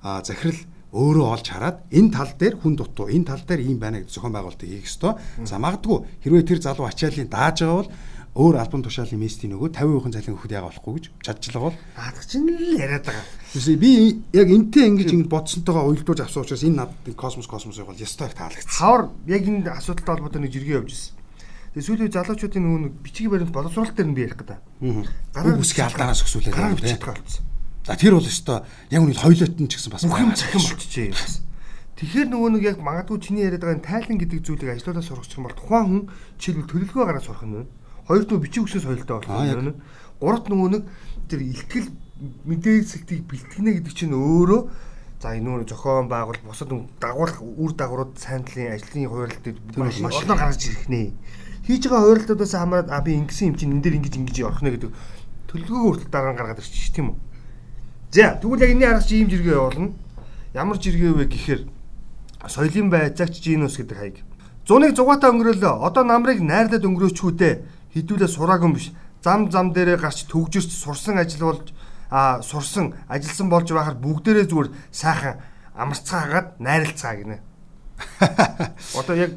[0.04, 0.60] захирал
[0.94, 4.30] өөрөө олж хараад энэ тал дээр хүн дутуу энэ тал дээр ийм байна гэж зохион
[4.30, 5.18] байгуулалтыг хийх ёстой.
[5.42, 7.90] За магадгүй хэрвээ тэр залуу ачааллыг дааж байгаа бол
[8.34, 11.76] өөр альбом тушаалын местийн нөгөө 50% залин өгөхөд яага болохгүй гэж чадчихлаа бол.
[11.94, 13.26] Аадах чинь л яриад байгаа.
[13.54, 13.90] Үгүй би
[14.34, 18.34] яг энтэй ингэж ингэж бодсонтойгоо уйлдуулж авсан учраас энэ надад космос космосыг бол ёстой их
[18.34, 18.74] таалагдсан.
[18.74, 21.14] Хавар яг энэ асуудалтай холбоотой нэг жиргээ явж ирсэн.
[21.78, 24.58] Тэгээ сүүлийн залуучуудын нөгөө бичгийн баримт боловсруулалт дээр нь би ярих гэдэг.
[25.30, 27.46] Гараа үсгийн алдаанаас өсвүүлээд гараа бичих болсон.
[27.86, 31.42] За тэр бол өстой яг үнийг хойлоот нь ч гэсэн бас бүхэм цахим болчихжээ бас.
[31.98, 35.54] Тэгэхээр нөгөө нэг яг магадгүй чиний яриад байгаа тайлан гэдэг зүйлийг ажлуудаа сурах юм бол
[35.54, 36.02] тухайн хүн
[36.42, 37.46] жишээлбэл төлөвлөгөө гараад сурах
[38.04, 39.80] нь Хоёрдугаар бичиг үсгийн соёлтой болох юм.
[40.20, 40.84] Гуравт нөгөө нэг
[41.28, 41.88] тэр ихтгэл
[42.44, 44.60] мэдээлэлтийг бэлтгэнэ гэдэг чинь өөрөө
[45.24, 46.68] за энэ нөгөө зохион байгуул бусад
[47.00, 51.16] дагуулах үр дагаврууд сайн талын ажлын хуваарлтыг маш олон гаргаж ирэх нэ.
[51.64, 54.76] Хийж байгаа хуваарлтуудаас хамаарат а би ингэсэн юм чинь энэ дээр ингэж ингэж орох нэ
[54.76, 54.92] гэдэг
[55.48, 57.18] төлөвлөгөө хүртэл дараа нь гаргаад ирчих тийм үү.
[58.12, 59.96] За тэгвэл яг энэний арга чи ийм жиргээ явуулна.
[60.52, 61.62] Ямар жиргээ вэ гэхээр
[62.46, 64.16] соёлын байцаагч Жинус гэдэг хаяг.
[64.68, 65.82] Зуныг зугаатаа өнгөрөөлөө.
[65.88, 67.54] Одоо намрыг найрлаад өнгөрөөчхүү дээ
[67.94, 68.90] хідүүлээ сураагүй биш.
[69.22, 71.72] Зам зам дээрээ гарч төгжирч сурсан ажил болж
[72.10, 75.40] а сурсан ажилсан болж байхаар бүгдээрээ зүгээр сайхан
[75.78, 77.38] амарцгаагаад найралцгаа гинэ.
[78.98, 79.32] Одоо яг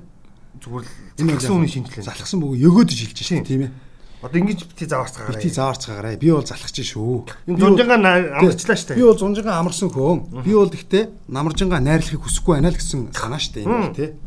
[0.62, 0.86] зүгээр
[1.18, 2.04] залхсан үний шинжилгээ.
[2.04, 3.72] Залхсан бөгөө өгөөдөж хэлж шин тийм ээ.
[4.18, 5.38] Одоо ингэж бити заваарцгаарай.
[5.38, 6.16] Бити заваарцгаарай.
[6.18, 7.30] Би бол залхаж шүү.
[7.46, 8.02] Юм зунжингаа
[8.42, 8.98] амарчлаа штэ.
[8.98, 10.42] Би бол зунжингаа амарсан хөөн.
[10.42, 14.18] Би бол гэхдээ намаржингаа найрлахыг хүсэхгүй байна л гэсэн санаа штэ юм тий.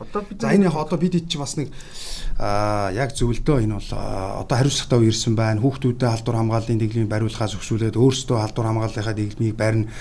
[0.00, 1.68] Одоо бид За энэ яг одоо бид чи бас нэг
[2.38, 5.60] аа яг зөвлөдөө энэ бол одоо хариуцлагатай үе ирсэн байна.
[5.60, 9.92] Хүүхдүүдэд халдвар хамгааллын дэглэмийг бариулахаас өгшүүлээд өөрсдөө халдвар хамгааллынхаа дэглэмийг барина.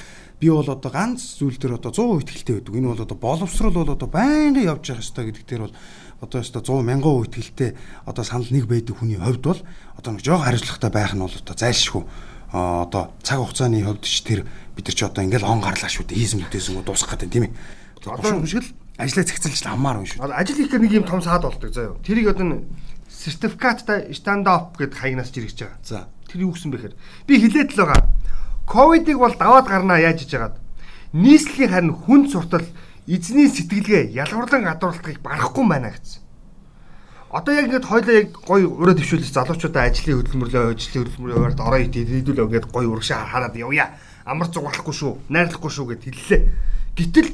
[0.41, 2.73] Би бол одоо ганц зүйл дээр одоо 100% итгэлтэй байдаг.
[2.73, 5.75] Энэ бол одоо боловсрол бол одоо байнгын явж явах хэрэгтэй гэдэг дээр бол
[6.21, 7.69] одоо өстө 100 мянган итгэлтэй
[8.05, 9.61] одоо санал нэг байдаг хүний хувьд бол
[9.97, 12.03] одоо нэг жоох хариуцлагатай байх нь бол одоо зайлшгүй
[12.51, 16.19] одоо цаг хугацааны хувьд ч тэр бид нар ч одоо ингээл он гарлаа шүү дээ
[16.19, 17.53] хийсэн үдээсэн дуусах гэдэг тийм ээ.
[18.01, 18.69] Одоо шиг л
[19.01, 20.29] ажлаа цэгцэлж аммаар юм шүү.
[20.29, 21.97] Ажил хийхээр нэг юм том саад болдог заяа.
[22.05, 22.61] Тэрийг одоо
[23.09, 25.81] сертификаттай стандарт гэд хаягнаас жирэгч байгаа.
[25.81, 26.07] За.
[26.29, 26.93] Тэр юу гэсэн бэхээр
[27.27, 28.09] би хилээд л байгаа.
[28.69, 30.57] Ковидыг бол даваад гарнаа яаж иж хагаад.
[31.13, 32.65] Нийслэлийн харин хүн суртал
[33.07, 36.21] эзний сэтгэлгээ ялгарлан гадуурлахыг барахгүй байна гэсэн.
[37.31, 41.81] Одоо яг ингээд хойлоо яг гой ураа төвшүүлж залуучуудаа ажлын хөдөлмөрлөө ажлын хөдөлмөрөөр ороод ороо
[41.87, 43.95] идэлдэл өгөөд гой урагшаа хараад явъя.
[44.27, 46.41] Амар зугаалахгүй шүү, найрлахгүй шүү гэд хэллээ.
[46.91, 47.29] Гэтэл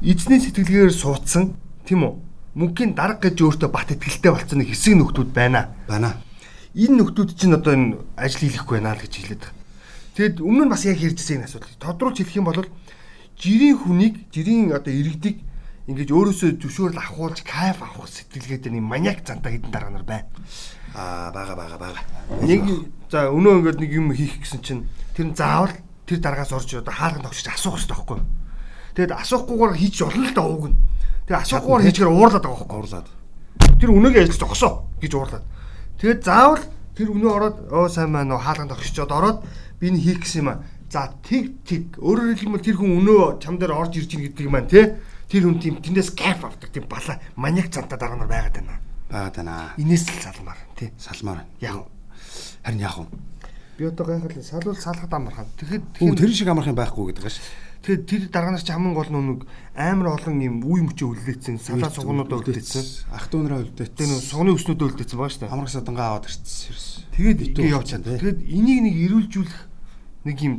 [0.00, 2.14] эзний сэтгэлгээр суудсан тийм үү?
[2.56, 5.76] Мөнхийн дарга гэж өөртөө бат итгэлтэй болсон нэг хэсэг нөхдүүд байна.
[5.84, 6.16] Байна.
[6.72, 9.58] Энэ нөхдүүд чинь одоо энэ ажил хийхгүй байна л гэж хэлээд байгаа.
[10.16, 11.76] Тэгэд өмнө нь бас яг ярьжсэн энэ асуудал.
[11.76, 12.64] Тодруулж хэлэх юм бол
[13.36, 15.44] жирийн хүнийг жирийн одоо иргэдийг
[15.84, 20.26] ингэж өөрөөсөө зөвшөөрөл авахулж кайф авах сэтгэлгээтэй нэг маниак зантаа хідэн дарга нар байна.
[20.96, 22.00] Аа бага бага бага.
[22.40, 25.76] Нэг за өнөө ингэж нэг юм хийх гэсэн чинь тэр нь заавал
[26.08, 28.39] тэр дараагаас орж одоо хаалганд тогшиж асуух хэрэгтэй байхгүй юу?
[29.00, 30.76] Тэгэд асуухгүйгээр хийж болно л да ууг нь.
[31.24, 33.08] Тэгээ асуухгүйгээр хийчихээр уурлаад байгаа байхгүй уурлаад.
[33.80, 35.44] Тэр өнөөгийн ажил зогсоо гэж уурлаад.
[35.96, 39.38] Тэгээд заавал тэр өнөө ороод оо сайн маань нөө хаалганд огшчоод ороод
[39.80, 40.60] би энэ хийх гэсэн юм аа.
[40.92, 44.52] За тэг тэг өөрөөр хэлбэл тэр хүн өнөө чам дээр орж ирж ийн гэдэг юм
[44.52, 44.84] байна тий.
[45.32, 48.76] Тэр хүн тийм тэндээс кайф авдаг тийм бала маниак цантаа дараа нар байгаад байна.
[49.08, 49.72] Байгаад байна.
[49.80, 50.92] Инээс л салмаар тий.
[51.00, 51.48] Салмаар.
[51.64, 51.88] Яг
[52.60, 53.08] харин яг
[53.80, 55.48] би одоо гайхал салвал салхад амархан.
[55.56, 57.40] Тэгэхэд тэр шиг амархан байхгүй гэдэг ш.
[57.80, 59.40] Тэгэхээр тэр дарга нар ч хамгийн гол нь нэг
[59.72, 63.08] амар олон юм үе мөчөө үлдээсэн, салаа сугнуудаа үлдээсэн.
[63.08, 63.96] Ах トゥ нараа үлдээсэн.
[63.96, 65.48] Тэр сугны өснүүдөө үлдээсэн баа штэ.
[65.48, 67.08] Хамрах садангаа аваад ирсэн.
[67.16, 68.04] Тэгээд ингэ явж чад.
[68.04, 69.58] Тэгээд энийг нэг эрүүлжүүлэх
[70.28, 70.54] нэг юм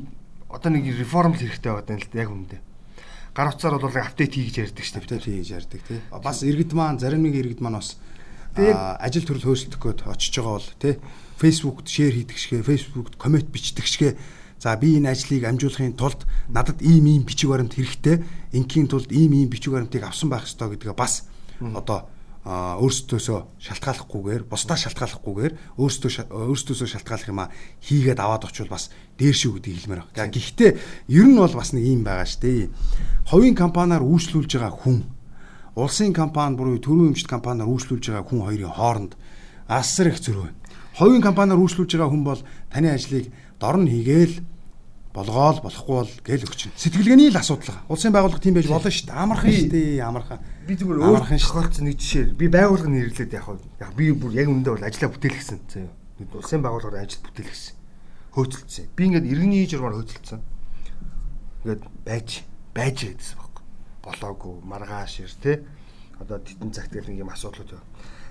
[0.49, 2.57] одоо нэг реформ хэрэгтэй байгаа юм л яг үндэ.
[3.37, 4.99] Гар утсаар бол апдейт хийж ярьдаг штэ.
[5.05, 6.01] Апдейт хийж ярьдаг тий.
[6.09, 8.01] Бас иргэд маань зарим нэг иргэд маань бас
[8.57, 10.97] ажил төрөл хөөсөлдөх гээд очиж байгаа бол тий.
[11.39, 14.17] Facebook-д шеэр хийдэг шигэ, Facebook-д коммент бичдэг шигэ
[14.61, 18.21] За би энэ ажлыг амжуулахын тулд надад ийм ийм бичиг баримт хэрэгтэй.
[18.53, 21.25] Ингийн тулд ийм ийм бичиг баримтыг авсан байх ёстой гэдгээ бас
[21.65, 22.05] одоо
[22.45, 27.49] өөрсдөөсөө шалтгааллахгүйгээр бусдаа шалтгааллахгүйгээр өөрсдөө өөрсдөөсөө шалтгааллах юм а
[27.81, 30.29] хийгээд аваад очивол бас дээр шүү гэдгийг хэлмээр байна.
[30.29, 30.71] Гэхдээ
[31.09, 32.69] ер нь бол бас нэг юм байгаа шүү дээ.
[33.33, 35.09] Ховийн компаниар үйлчлүүлж байгаа хүн
[35.73, 39.13] улсын компани буюу төрийн өмчт компаниар үйлчлүүлж байгаа хүн хоёрын хооронд
[39.69, 40.57] асар их зөрүү байна.
[40.97, 42.41] Ховийн компаниар үйлчлүүлж байгаа хүн бол
[42.73, 43.29] таны ажлыг
[43.61, 44.41] дорн хийгээл
[45.13, 46.71] болгоол болохгүй бол гэл өгч.
[46.75, 47.83] Сэтгэлгээний л асуудал.
[47.91, 49.19] Улсын байгууллага тийм байж болно шүү дээ.
[49.21, 50.01] Амархан шүү дээ.
[50.01, 50.39] Амархан.
[50.65, 52.31] Би зүгээр өөр тохиолдсон нэг жишээ.
[52.39, 55.59] Би байгууллага нэрлээд яг яг би бүр яг үндэ бол ажиллаа бүтээлгсэн.
[55.67, 55.87] Зөө.
[56.31, 57.75] Улсын байгууллагаар ажил бүтээлгсэн.
[58.31, 58.87] Хөөцөлдсөн.
[58.95, 60.39] Би ингээд иргэний журмаар хөөцөлдсөн.
[61.67, 62.29] Ингээд байж
[62.71, 63.53] байж гэдсэн баг.
[63.99, 65.59] Болоогүй маргааш ир те.
[66.23, 67.83] Одоо титэн цагт гэх нэг юм асуудлууд байна.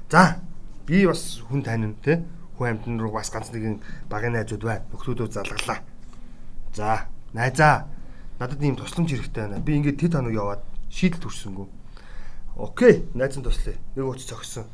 [0.08, 0.40] За
[0.88, 2.24] би бас хүн танин те.
[2.60, 3.80] Хүн амьтан руу бас ганц нэгэн
[4.12, 4.84] багын найзууд байна.
[4.92, 5.80] Нөхрүүдөө залгалаа
[6.74, 7.86] За, найзаа.
[8.38, 9.58] Надад ийм тусламж хэрэгтэй байна.
[9.58, 11.66] Би ингээд тэд хоног яваад шийдэл төрсөнгөө.
[12.56, 13.76] Окей, найз нь туслая.
[13.96, 14.64] Нэг ууц цогсон.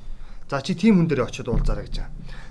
[0.51, 2.05] За чи тийм хүн дээр очиод уулзаарай гэж.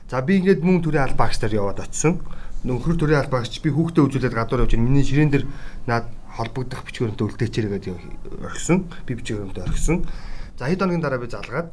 [0.10, 2.26] За би ингээд мөн төрийн албаагч дээр яваад очисон.
[2.66, 5.46] Нөхөр төрийн албаагч би хүүхдээ үзүүлээд гадуур явж миний ширээн дээр
[5.86, 8.90] наад холбогдох бичгүүрэнтэй үлдээчээрэй гэдэг орхисон.
[9.06, 10.04] Би бичгүүрэнтэй орхисон.
[10.58, 11.70] За хэд хоногийн дараа би залгаад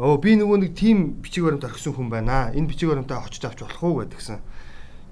[0.00, 2.48] Оо би нөгөө нэг тим бичиг баримт орхисон хүн байна.
[2.56, 4.40] Энэ бичиг баримтаа очиж авч болох уу гэдгсэн.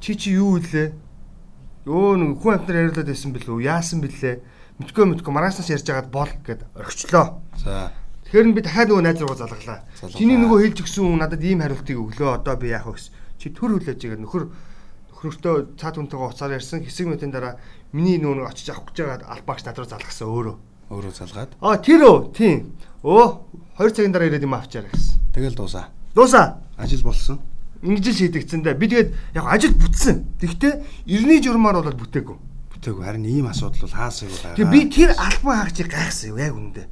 [0.01, 0.97] Чи чи юу илээ?
[1.85, 3.69] Өө нэг хүн амтнаар яриулаад байсан билүү?
[3.69, 4.41] Яасан бэлээ?
[4.81, 7.45] Мэдгүй мэдгүй маргаашнаас ярьж байгаад бол гэд орхичлоо.
[7.61, 7.93] За.
[8.33, 9.79] Тэгэхээр би дахиад нөгөө найз руугаа залгалаа.
[10.09, 12.41] Чиний нөгөө хэлж өгсөн хүн надад ийм хариултыг өглөө.
[12.41, 13.13] Одоо би яах вэ гэсэн.
[13.37, 14.45] Чи төр хүлээж байгаа нөхөр
[15.13, 17.61] нөхрөөртөө цаад хүнтэйгээ уцаар ярьсан хэсэг мэтэн дараа
[17.93, 20.57] миний нөгөө очиж авах гэж байгаа албаагч над руу залгасан өөрөө.
[20.89, 21.51] Өөрөө залгаад.
[21.61, 22.19] А тэр үү?
[22.33, 22.73] Тийм.
[23.05, 23.45] Өө
[23.77, 25.21] 2 цагийн дараа ирээд юм авчаарай гэсэн.
[25.37, 25.93] Тэгэл дуусаа.
[26.17, 26.59] Дуусаа.
[26.81, 27.39] Ажил болсон.
[27.85, 28.75] Ингэж л шийдэгцэн дээ.
[28.75, 30.41] Би тэгээд яг ажил бүтсэн.
[30.41, 30.73] Тэгтээ
[31.07, 32.37] эртний журмаар болоод бүтээгүй.
[32.75, 33.05] Бүтээгүй.
[33.05, 34.57] Харин ийм асуудал бол хаасаг байгаа.
[34.59, 36.89] Тэгээ би тэр альбан хаагчийг гайхсан юу яг үндэ.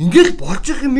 [0.00, 0.96] Ингээд болж их юм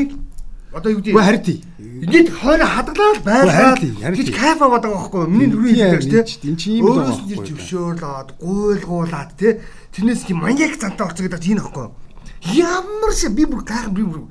[0.70, 1.58] одоо юу гэдэг Үгүй харин тий.
[1.78, 2.66] Ингээд хойно.
[2.70, 5.30] Харин тий, харин Гэж кайф аваад байгаа байхгүй юу?
[5.30, 6.50] Миний төрийн хэлдэг Тийм, тий.
[6.50, 7.48] энэ чи ийм л байгаа Өөрөөс нь байхгүй юу?
[7.50, 9.52] зөвшөөрлөөд, гуйлгуулад тий.
[9.90, 11.92] Тэрнээс чи маньяк цантаа орцоо гэдэг чинь энэ байхгүй юу?
[12.40, 14.28] Ямар шиг би бүр гайх би бүр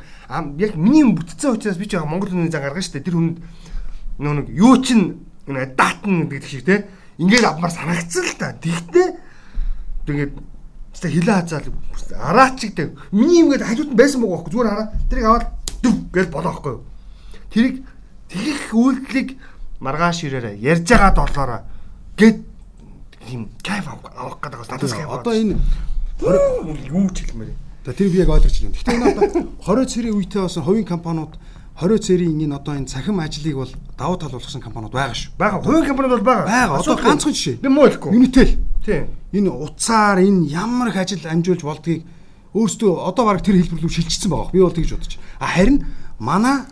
[0.57, 3.05] яг миний юм бүтцэн учраас би ч Монгол хүний зан гаргана шүү дээ.
[3.05, 3.37] Тэр хүнд
[4.17, 6.85] нөө нэг юу чин датн гэдэг шиг тий.
[7.21, 8.53] Ингээд авмаар санагдсан л та.
[8.57, 9.07] Тэгтээ
[10.09, 10.33] тэгээд
[10.99, 11.69] Тэстэ хилээ хазаал
[12.17, 12.97] араачигтэй.
[13.11, 14.87] Миний юм гээд хажууд нь байсан байгаа байхгүй зүгээр хараа.
[15.07, 15.45] Тэрийг аваад
[15.85, 16.75] дүв гэж болоо байхгүй.
[17.53, 17.75] Тэрийг
[18.27, 19.29] тэгэх үйлдэлийг
[19.79, 21.61] маргааш ирээрээ ярьж байгаа долоороо
[22.17, 22.37] гэд
[23.29, 25.13] юм кайф авах гэдэг бас надаас кайф.
[25.13, 25.55] Одоо энэ
[26.89, 27.53] юу ч хэлмээр.
[27.53, 28.75] За тэр би яг ойлгож байна.
[28.75, 31.33] Гэхдээ энэ одоо 20 цэрийн үетэй болсон хувийн компаниуд
[31.79, 35.31] 20 цэрийн энэ одоо энэ цахим ажлыг бол давуу тал болгосон компаниуд байгаа шүү.
[35.39, 36.45] Бага хувийн компаниуд бол байгаа.
[36.45, 36.79] Бага.
[36.83, 37.63] Одоо ганцхан жишээ.
[37.63, 38.11] Би муу хэлэхгүй.
[38.11, 38.49] Unitel
[38.83, 39.07] Тийм.
[39.31, 42.03] энэ утсаар энэ ямар их ажил амжуулж болдгийг
[42.53, 44.51] өөрсдөө одоо баг тэр хэлбэр рүү шилжчихсэн байгаа.
[44.51, 45.15] Би бол тэгж бодож.
[45.39, 45.85] А харин
[46.19, 46.65] манай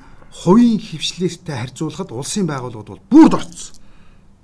[0.44, 3.78] хувийн хөвшлээстэй харьцуулахад улсын байгууллагууд бол бүрд орцсон.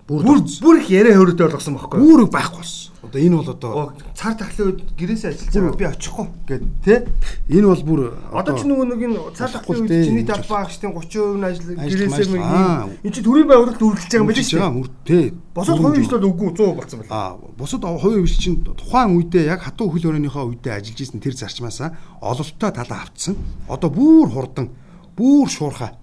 [0.03, 2.07] Бүр бүр их яриа хөрөдөө болгосон байхгүй юу?
[2.11, 2.91] Бүрэг байхгүй болсон.
[3.03, 6.99] Одоо энэ бол одоо Оо цар тахлын үед гэрээсээ ажиллаж би очихгүй гэд тий.
[7.51, 7.99] энэ бол бүр
[8.35, 12.43] Одоо ч нөгөө нэг энэ цар тахлын үед чиний талбаагчдын 30% нь ажил гэрээсээ мэг
[12.43, 12.87] Аа.
[12.99, 14.75] энэ чинь төрийн байгууллагт үргэлж байгаа юм дээ.
[14.75, 15.25] мөр тий.
[15.55, 17.11] Босод хувийн хвшлүүд үгүй 100 болсон байна.
[17.11, 21.35] А бусад хувийн хвшил чинь тухайн үедээ яг хатуу хөл өрөөнийхөө үедээ ажиллаж исэн тэр
[21.39, 23.35] зарчмаасаа ололттой талаа автсан.
[23.71, 24.67] Одоо бүр хурдан,
[25.15, 25.95] бүр шуурхай.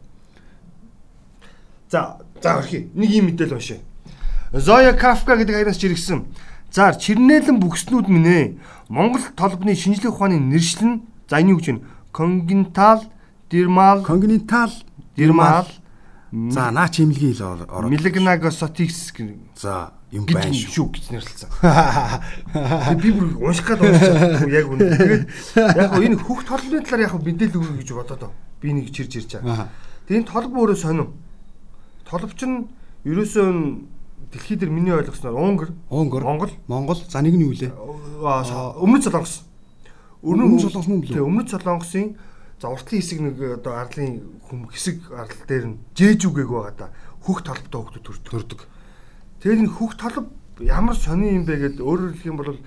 [1.90, 2.88] За за орхи.
[2.94, 3.80] Нэг юм мэдээл уншаа.
[4.52, 6.24] Зоя Кафка гэдэг аянаас жиргсэн.
[6.72, 8.46] За чирнээлэн бүхснүүд минь ээ.
[8.88, 11.82] Монгол толбны шинжлэх ухааны нэршил нь за энэ юу гэж вэ?
[12.12, 13.04] Конгентал,
[13.50, 14.70] дермал, Конгенитал,
[15.16, 15.66] дермал,
[16.30, 17.90] За наач имлгийн хэл ор- ороод.
[17.90, 20.94] меланогосотикс гэх За юм байна шүү.
[20.94, 21.50] гэж нэрлэлсэн.
[23.02, 24.94] Би бүр унших гад чадахгүй яг үнэ.
[24.94, 25.24] Тэгээд
[25.74, 28.32] яг энэ хөх толбны талаар яг мэдээлэл өгнө гэж бодоод оо.
[28.62, 29.42] Би нэг чирж ирж Аха.
[29.42, 29.68] байгаа.
[30.06, 31.10] Тэгээд энэ толб өөрөө сонирм.
[32.06, 32.70] Толб чинь
[33.02, 33.46] ерөөсөө
[34.30, 37.02] дэлхий дээр миний ойлгосноор Унгар, Унгар, Монгол, Монгол.
[37.08, 37.74] За нэг нь юу лээ?
[38.78, 39.42] өмнөд Солонгос.
[40.22, 41.14] Өмнөд Солонгос мөн билүү?
[41.18, 42.06] Тэгээ өмнөд Солонгосын
[42.60, 46.94] за уртлын хэсэг нэг одоо арлын хүм хэсэг арал дээр нь жээжүгээг байгаа да.
[47.24, 48.60] Хөх толбтой хөхтөд төрдөг.
[49.42, 52.60] Тэгээд энэ хөх толб ямар сони юм бэ гэд өөрөөр хэлэх юм бол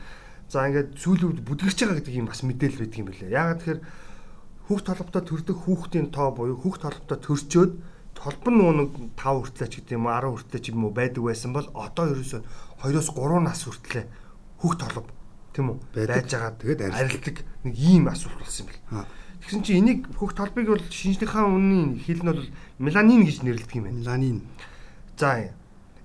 [0.50, 3.32] за ингээд сүүлүүд бүдгэрч байгаа гэдэг юм бас мэдээлэл байдаг юм билээ.
[3.38, 3.82] Яагаад тэгэхээр
[4.68, 7.72] хөх толбтой төрдөг хүүхдийн тоо буюу хөх толбтой төрчөөд
[8.24, 10.96] толб нь нуу нэг 5 хүртлээ ч гэдэг юм уу 10 хүртлээ ч юм уу
[10.96, 12.42] байдаг байсан бол одоо ерөөсөө
[12.80, 14.06] 2-оос 3 нас хүртлээ
[14.64, 15.08] хөх толб
[15.52, 17.36] тийм үү байж байгаа Тэгээд арилдаг.
[17.68, 18.80] нэг ийм асуулт болсон юм.
[18.96, 19.06] Аа.
[19.44, 22.48] Тэгсэн чинь энийг хөх толбыг бол шинжлэхаан үнийн хэл нь бол
[22.80, 24.00] меланин гэж нэрлэдэг юм байна.
[24.00, 24.38] Меланин.
[25.20, 25.52] За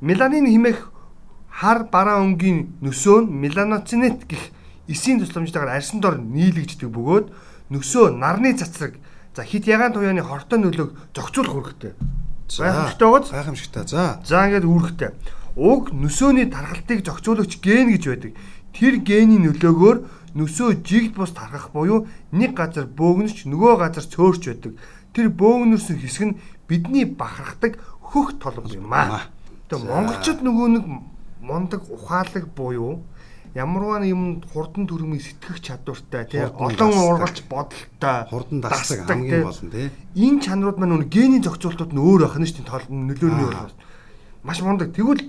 [0.02, 0.80] меланин хэмээх
[1.48, 4.50] хар бараа өнгийн нөсөө нь меланоцинет гэх
[4.90, 7.26] эсийн тусламжтайгаар арьсан дор нийлэгддэг бөгөөд
[7.70, 8.98] нөсөө нарны цацраг
[9.38, 11.94] за хит ягаан туяаны хортой нөлөөг зохицуулах үүрэгтэй.
[12.58, 13.30] Гайхамшигтай байгааз.
[13.30, 13.82] Гайхамшигтай.
[13.86, 14.18] За.
[14.26, 15.14] За ингээд үүрэгтэй.
[15.54, 18.32] Уг нөсөөний тархалтыг зохицуулагч ген гэж байдаг.
[18.74, 19.98] Тэр гений нөлөөгөөр
[20.34, 24.74] нөсөө жигд бус тархах буюу нэг газар бөөгнөж нөгөө газар цөөрч байдаг.
[25.14, 29.30] Тэр бөөгнөрсөн хэсэг нь бидний бахархдаг хөх толб юм аа.
[29.70, 30.84] Тэгээ монголчууд нөгөө нэг
[31.46, 33.06] мондаг ухаалаг буюу
[33.54, 36.44] ямарваа юм хурдан төрмийг сэтгэх чадвартай тий.
[36.44, 38.18] Олон ургалж бодолтой.
[38.28, 39.90] Хурдан дасдаг хамгийн гол нь тий.
[40.16, 43.72] энэ чанарууд маань нүг гений зохицуултууд нь өөр байх нь шүү дээ тол нөлөөний өөр
[44.44, 44.92] маш мундаг.
[44.92, 45.22] Тэгвэл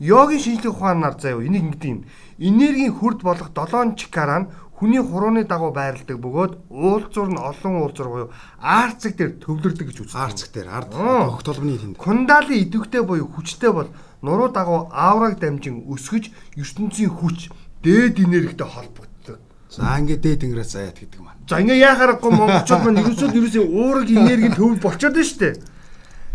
[0.00, 2.04] йогийн шинжлэх ухаанаар заяа энийг ингэдэг юм.
[2.38, 8.08] Энергийн хүрд болох 7 чакара нь хүний хурууны дагуу байрладаг бөгөөд уулзуур нь олон уулзуур
[8.12, 8.28] буюу
[8.60, 10.20] арцэг дээр төвлөрдөг гэж үздэг.
[10.20, 11.96] Арцэг дээр ард толгоны тэнд.
[11.96, 13.88] Кундали идэвхтэй буюу хүчтэй бол
[14.20, 16.28] нуруу дагуу аураг дамжин өсгөж
[16.60, 17.48] ертөнцийн хүч
[17.86, 19.38] дээд энергитэй холбогддог.
[19.70, 21.38] За ингээд дээд тэнгэрээс заяат гэдэг маань.
[21.46, 25.54] За ингээ яхаарахгүй монголчууд маань ерөөсөө ерөөсөө уурэг энерги төв болчиход байна шүү дээ.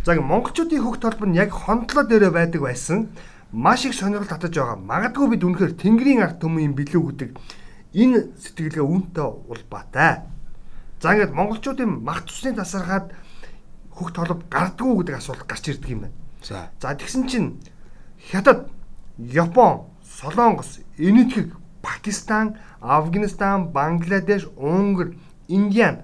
[0.07, 3.11] За ингээ монголчуудын хөх толбор нь яг хондлоо дээрээ байдаг байсан.
[3.51, 4.79] Маш их сонирхол татаж байгаа.
[4.79, 7.29] Магадгүй бид үнэхээр тэнгэрийн ард түмэн билүү гэдэг
[7.99, 10.23] энэ сэтгэлгээ үүнтэй улбаатай.
[11.03, 13.11] За ингээд монголчуудын мах цусны тасархаад
[13.91, 16.15] хөх толб гардггүй гэдэг асуулт гарч ирдэг юм байна.
[16.39, 16.71] За.
[16.79, 17.59] За тэгсэн чинь
[18.31, 18.69] Хятад,
[19.17, 19.90] Япон,
[20.21, 25.15] Солонгос, Энэтхэг, Пакистан, Афганистан, Бангладеш, Унгар,
[25.47, 26.01] Индиан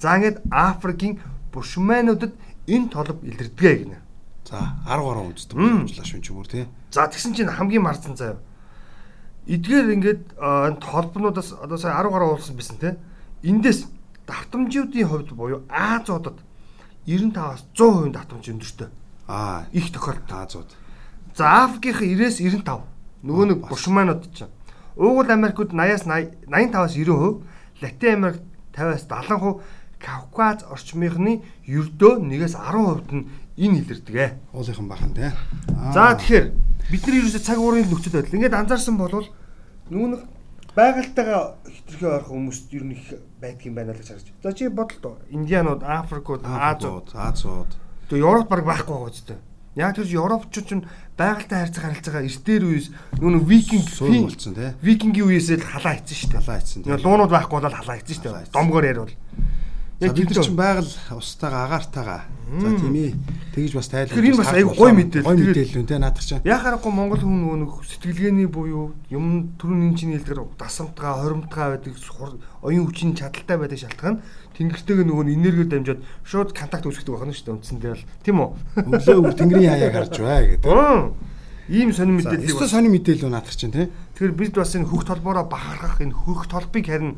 [0.00, 1.20] за ингээд Африкийн
[1.52, 2.34] бушмануудад
[2.66, 3.98] энэ толб илэрдэгэ гинэ.
[4.48, 6.66] За 10 гаруй үндэстэн боломжлаа шүн ч юм уу тий.
[6.90, 8.40] За тэгсэн чинь хамгийн марцсан заяа.
[9.46, 12.94] Эдгээр ингээд энэ толбнуудаас одоо сая 10 гаруй уулсан бисэн тий.
[13.46, 13.86] Эндээс
[14.26, 16.40] давтамжуудын хувьд буюу Азиудад
[17.06, 18.88] 95-аас 100% давтамж өндөртэй.
[19.28, 20.32] Аа Их тохиолдолд.
[20.32, 20.70] Азууд.
[21.36, 22.89] За Африкийнх 90-95.
[23.22, 24.52] Нөгөө нэг бушманууд чинь.
[24.96, 26.04] Уугуул Америкууд 80-аас
[26.48, 27.42] 85-аас 90%,
[27.82, 28.40] Латин Америк
[28.72, 29.60] 50-аас 70%,
[30.00, 33.28] Кавказ орчмынхны ердөө 1-ээс 10% нь
[33.60, 34.16] энэ илэрдэг.
[34.56, 35.28] Уулынхан бахан тий.
[35.92, 36.46] За тэгэхээр
[36.88, 38.36] бид нар ерөөсөө цаг уурын нөхцөл байдал.
[38.40, 39.28] Ингээд анзаарсан болвол
[39.92, 40.22] нөгөө нэг
[40.72, 43.04] байгальтайгаа хитрхи орох хүмүүст ер нь их
[43.36, 44.26] байдаг юм байна л гэж харж.
[44.40, 45.20] За чи бодолтой.
[45.28, 47.70] Индианууд, Африкууд, Азууд, Азууд.
[48.08, 49.38] тэгээ Европ баг байхгүй байгаа ч гэдэг.
[49.78, 50.70] Яг тэр Европчууд ч
[51.14, 52.86] байгальтай харьцах харилцаагаа эртээр үеэс
[53.22, 54.74] нөгөө викинг Суун болцсон тий.
[54.82, 56.40] викингийн үеэс л халаа хийсэн шүү дээ.
[56.42, 56.90] Халаа хийсэн тий.
[56.98, 58.50] Луунууд байхгүй бол халаа хийсэн шүү дээ.
[58.50, 59.14] Домгоор ярил.
[60.00, 62.22] Яг бид нар тэр чинь байгаль устайгаа агартайгаа.
[62.50, 63.14] За тийм ээ.
[63.52, 64.16] Тэгж бас тайлбар.
[64.16, 65.28] Тэгэхээр энэ бас айгүй гоё мэдээлэл.
[65.28, 66.40] Тэгээд- мэдээлэл үү те наадах чинь.
[66.40, 67.36] Яхаарахгүй Монгол хүн
[67.68, 71.94] нөгөө сэтгэлгээний буюу юм төрүн энэ чинь хэлдгэр дасамтгаа, хоримтгаа байдаг
[72.64, 74.24] оюун хүчин чадaltaй байдаг шалтгаан
[74.60, 78.06] тэнгэртэйг нөгөө нь энергиор дамжаад шууд контакт үүсгэдэг байна шүү дээ үндсэндээ бол.
[78.20, 78.48] Тийм үү?
[78.92, 80.70] Өглөө өр тэнгэрийн хаяаг харж бай гэдэг.
[81.70, 83.88] Ийм сонир мэдээллийг Өстө бас сони мэдээлэл үү наадах чинь те.
[84.18, 87.16] Тэгэхээр бид бас энэ хөх толбоороо бахархах энэ хөх толбыг харин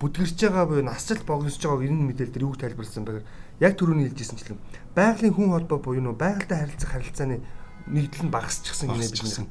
[0.00, 3.26] бүдгэрч байгаа буюу насжилт богиносж байгааг энэ мэдээлэл дээр юу тайлбарласан бэ гэхээр
[3.60, 4.58] яг түрүүний хэлжсэнчлэн
[4.94, 7.42] байгалийн хүн холбоо буюу нөө байгальтай харилцах харилцааны
[7.92, 9.46] нэгдэл нь багасчихсан гинэ бид.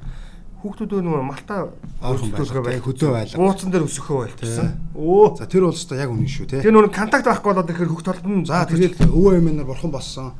[0.68, 1.72] Хүүхдүүд нөгөө малтаа
[2.04, 3.40] Ойрхон өлтөлгөө байлгаа, хөдөө байлгаа.
[3.40, 4.68] бууцан дээр өсөхөө байлтсан.
[4.94, 5.28] Өө.
[5.40, 6.62] За тэр бол өстө яг үнэн шүү те.
[6.62, 9.92] Тэр нөгөө контакт байхгүй болоод ирэхээр хөх толб нь За тэгээд өвөө эмээ нар бурхан
[9.96, 10.36] болсон.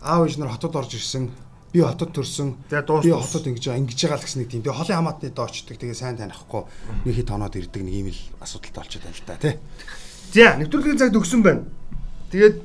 [0.00, 1.28] Аав ээж нар хотод орж ирсэн.
[1.72, 2.48] Би хотод төрсөн.
[2.68, 4.62] Би хотод ингэж ингэж байгаа л гэсэн нэг тийм.
[4.62, 5.76] Тэгээ холын хамаатны доочдөг.
[5.80, 6.62] Тэгээ сайн танихгүй
[7.08, 9.54] нэг хит оноод ирдэг нэг ийм л асуудалтай болчиход байна л та тий.
[10.36, 11.64] За нэвтрүүлгийн цагт өгсөн байна.
[12.28, 12.56] Тэгээд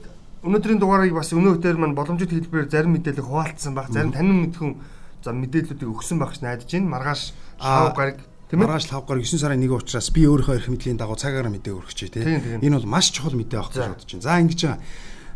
[0.43, 3.91] өнөөдрийн дугаарыг бас өнөө өдөр маань боломжит хэлбэрээр зарим мэдээлэл хуваалцсан баг.
[3.95, 4.75] Зарим танин мэдхэн
[5.23, 6.93] за мэдээллүүдийг өгсөн байх гэж найдаж байна.
[6.93, 7.21] Маргааш
[7.59, 8.17] Аа, шав гараг
[8.49, 8.67] тийм ээ.
[8.67, 12.09] Маргааш 5 гаруй 9 сарын 1 учраас би өөрийнхөө эрх мэдлийн дагуу цагаараа мэдээ өргөчээ
[12.13, 12.23] тий.
[12.23, 12.61] Тийм.
[12.61, 14.25] Энэ бол маш чухал мэдээ авах гэж бодож байна.
[14.25, 14.81] За ингэж байгаа.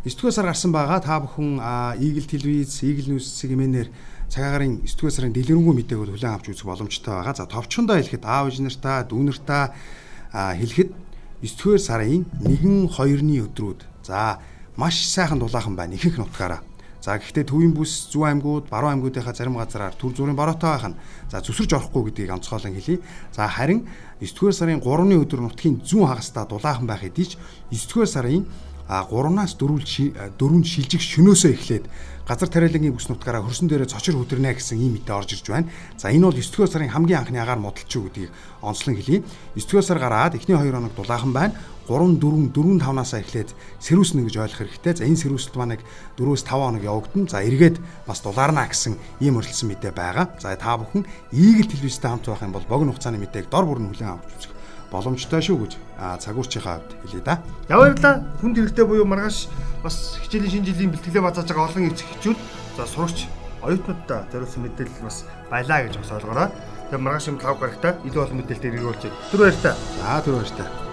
[0.02, 1.62] 9 сар гарсан байгаа та бүхэн
[2.02, 3.88] Eagle телевиз, Eagle News сегмэнээр
[4.32, 7.38] цагаагаар 9 сарын дэлгэрэнгүй мэдээгүүд хүлээн авч үзэх боломжтой байгаа.
[7.38, 9.76] За товчхондоо хэлэхэд аав ээж нартаа, дүү нартаа
[10.34, 10.90] аа, хэлэхэд
[11.44, 13.86] 9 сарын 1, 2-ны өдрүүд.
[14.02, 14.42] За
[14.74, 16.66] маш сайхан дулаахан байна ихэнх нутгаараа.
[17.02, 20.98] За гэхдээ төвийн бүс зүүн аймгууд, баруун аймгуудынхаа зарим газраар төр зүрийн бороотой байх нь
[21.26, 23.02] за зүсэрж орохгүй гэдгийг онцгойлон хэлье.
[23.34, 23.90] За харин
[24.22, 27.42] 9-р сарын 3-ны өдөр нутгийн зүүн хагасдаа дулаахан байх хэдий ч
[27.74, 28.71] 9-р сарын а
[29.08, 31.84] 3-аас 4 дөрөнд шилжих шөнөөсөө эхлээд
[32.28, 35.70] газар тариалангийн бүс нутгаараа хөрсөн дээрээ цочор хөдөрнэ гэсэн ийм мэдээ орж ирж байна.
[35.98, 38.30] За энэ бол 9-р сарын хамгийн анхны агаар модалч юу гэдгийг
[38.62, 39.26] онцлон хэлье.
[39.58, 41.58] 9-р сар гараад эхний 2 хоног дулаахан байна.
[41.90, 43.50] 3 4 4 5-наас эхлээд
[43.82, 44.94] сэрүүснэ гэж ойлгох хэрэгтэй.
[44.94, 45.82] За энэ сэрүүсэлт маань
[46.14, 47.26] 4-5 хоног явагдана.
[47.26, 50.30] За эргээд бас дулаарна гэсэн ийм өрөлдсөн мэдээ байгаа.
[50.38, 51.02] За та бүхэн
[51.34, 54.51] Eagle телевизтэй хамт байх юм бол богино хугацааны мэдээг дор бүр нь хүлээн авч үзэх
[54.92, 55.72] боломжтой шүү гэж
[56.20, 57.40] цагуурчийнхаа хувьд хэлье да.
[57.72, 59.48] Яваарлаа хүнд хэрэгтэй буюу маргааш
[59.80, 62.38] бас хичээлийн шинэ жилийн бэлтгэлээ базааж байгаа олон эцэг эхчүүд
[62.76, 63.18] за сурагч
[63.64, 66.48] оюутнуудаа зориулсан мэдээлэл бас байлаа гэж бас ойлгоорой.
[66.92, 69.02] Тэгээ маргааш юм 5 гарагта илүү олон мэдээлэлтэй иргүүлж.
[69.32, 69.72] Тэр баяр та.
[69.96, 70.91] За түр баяр та.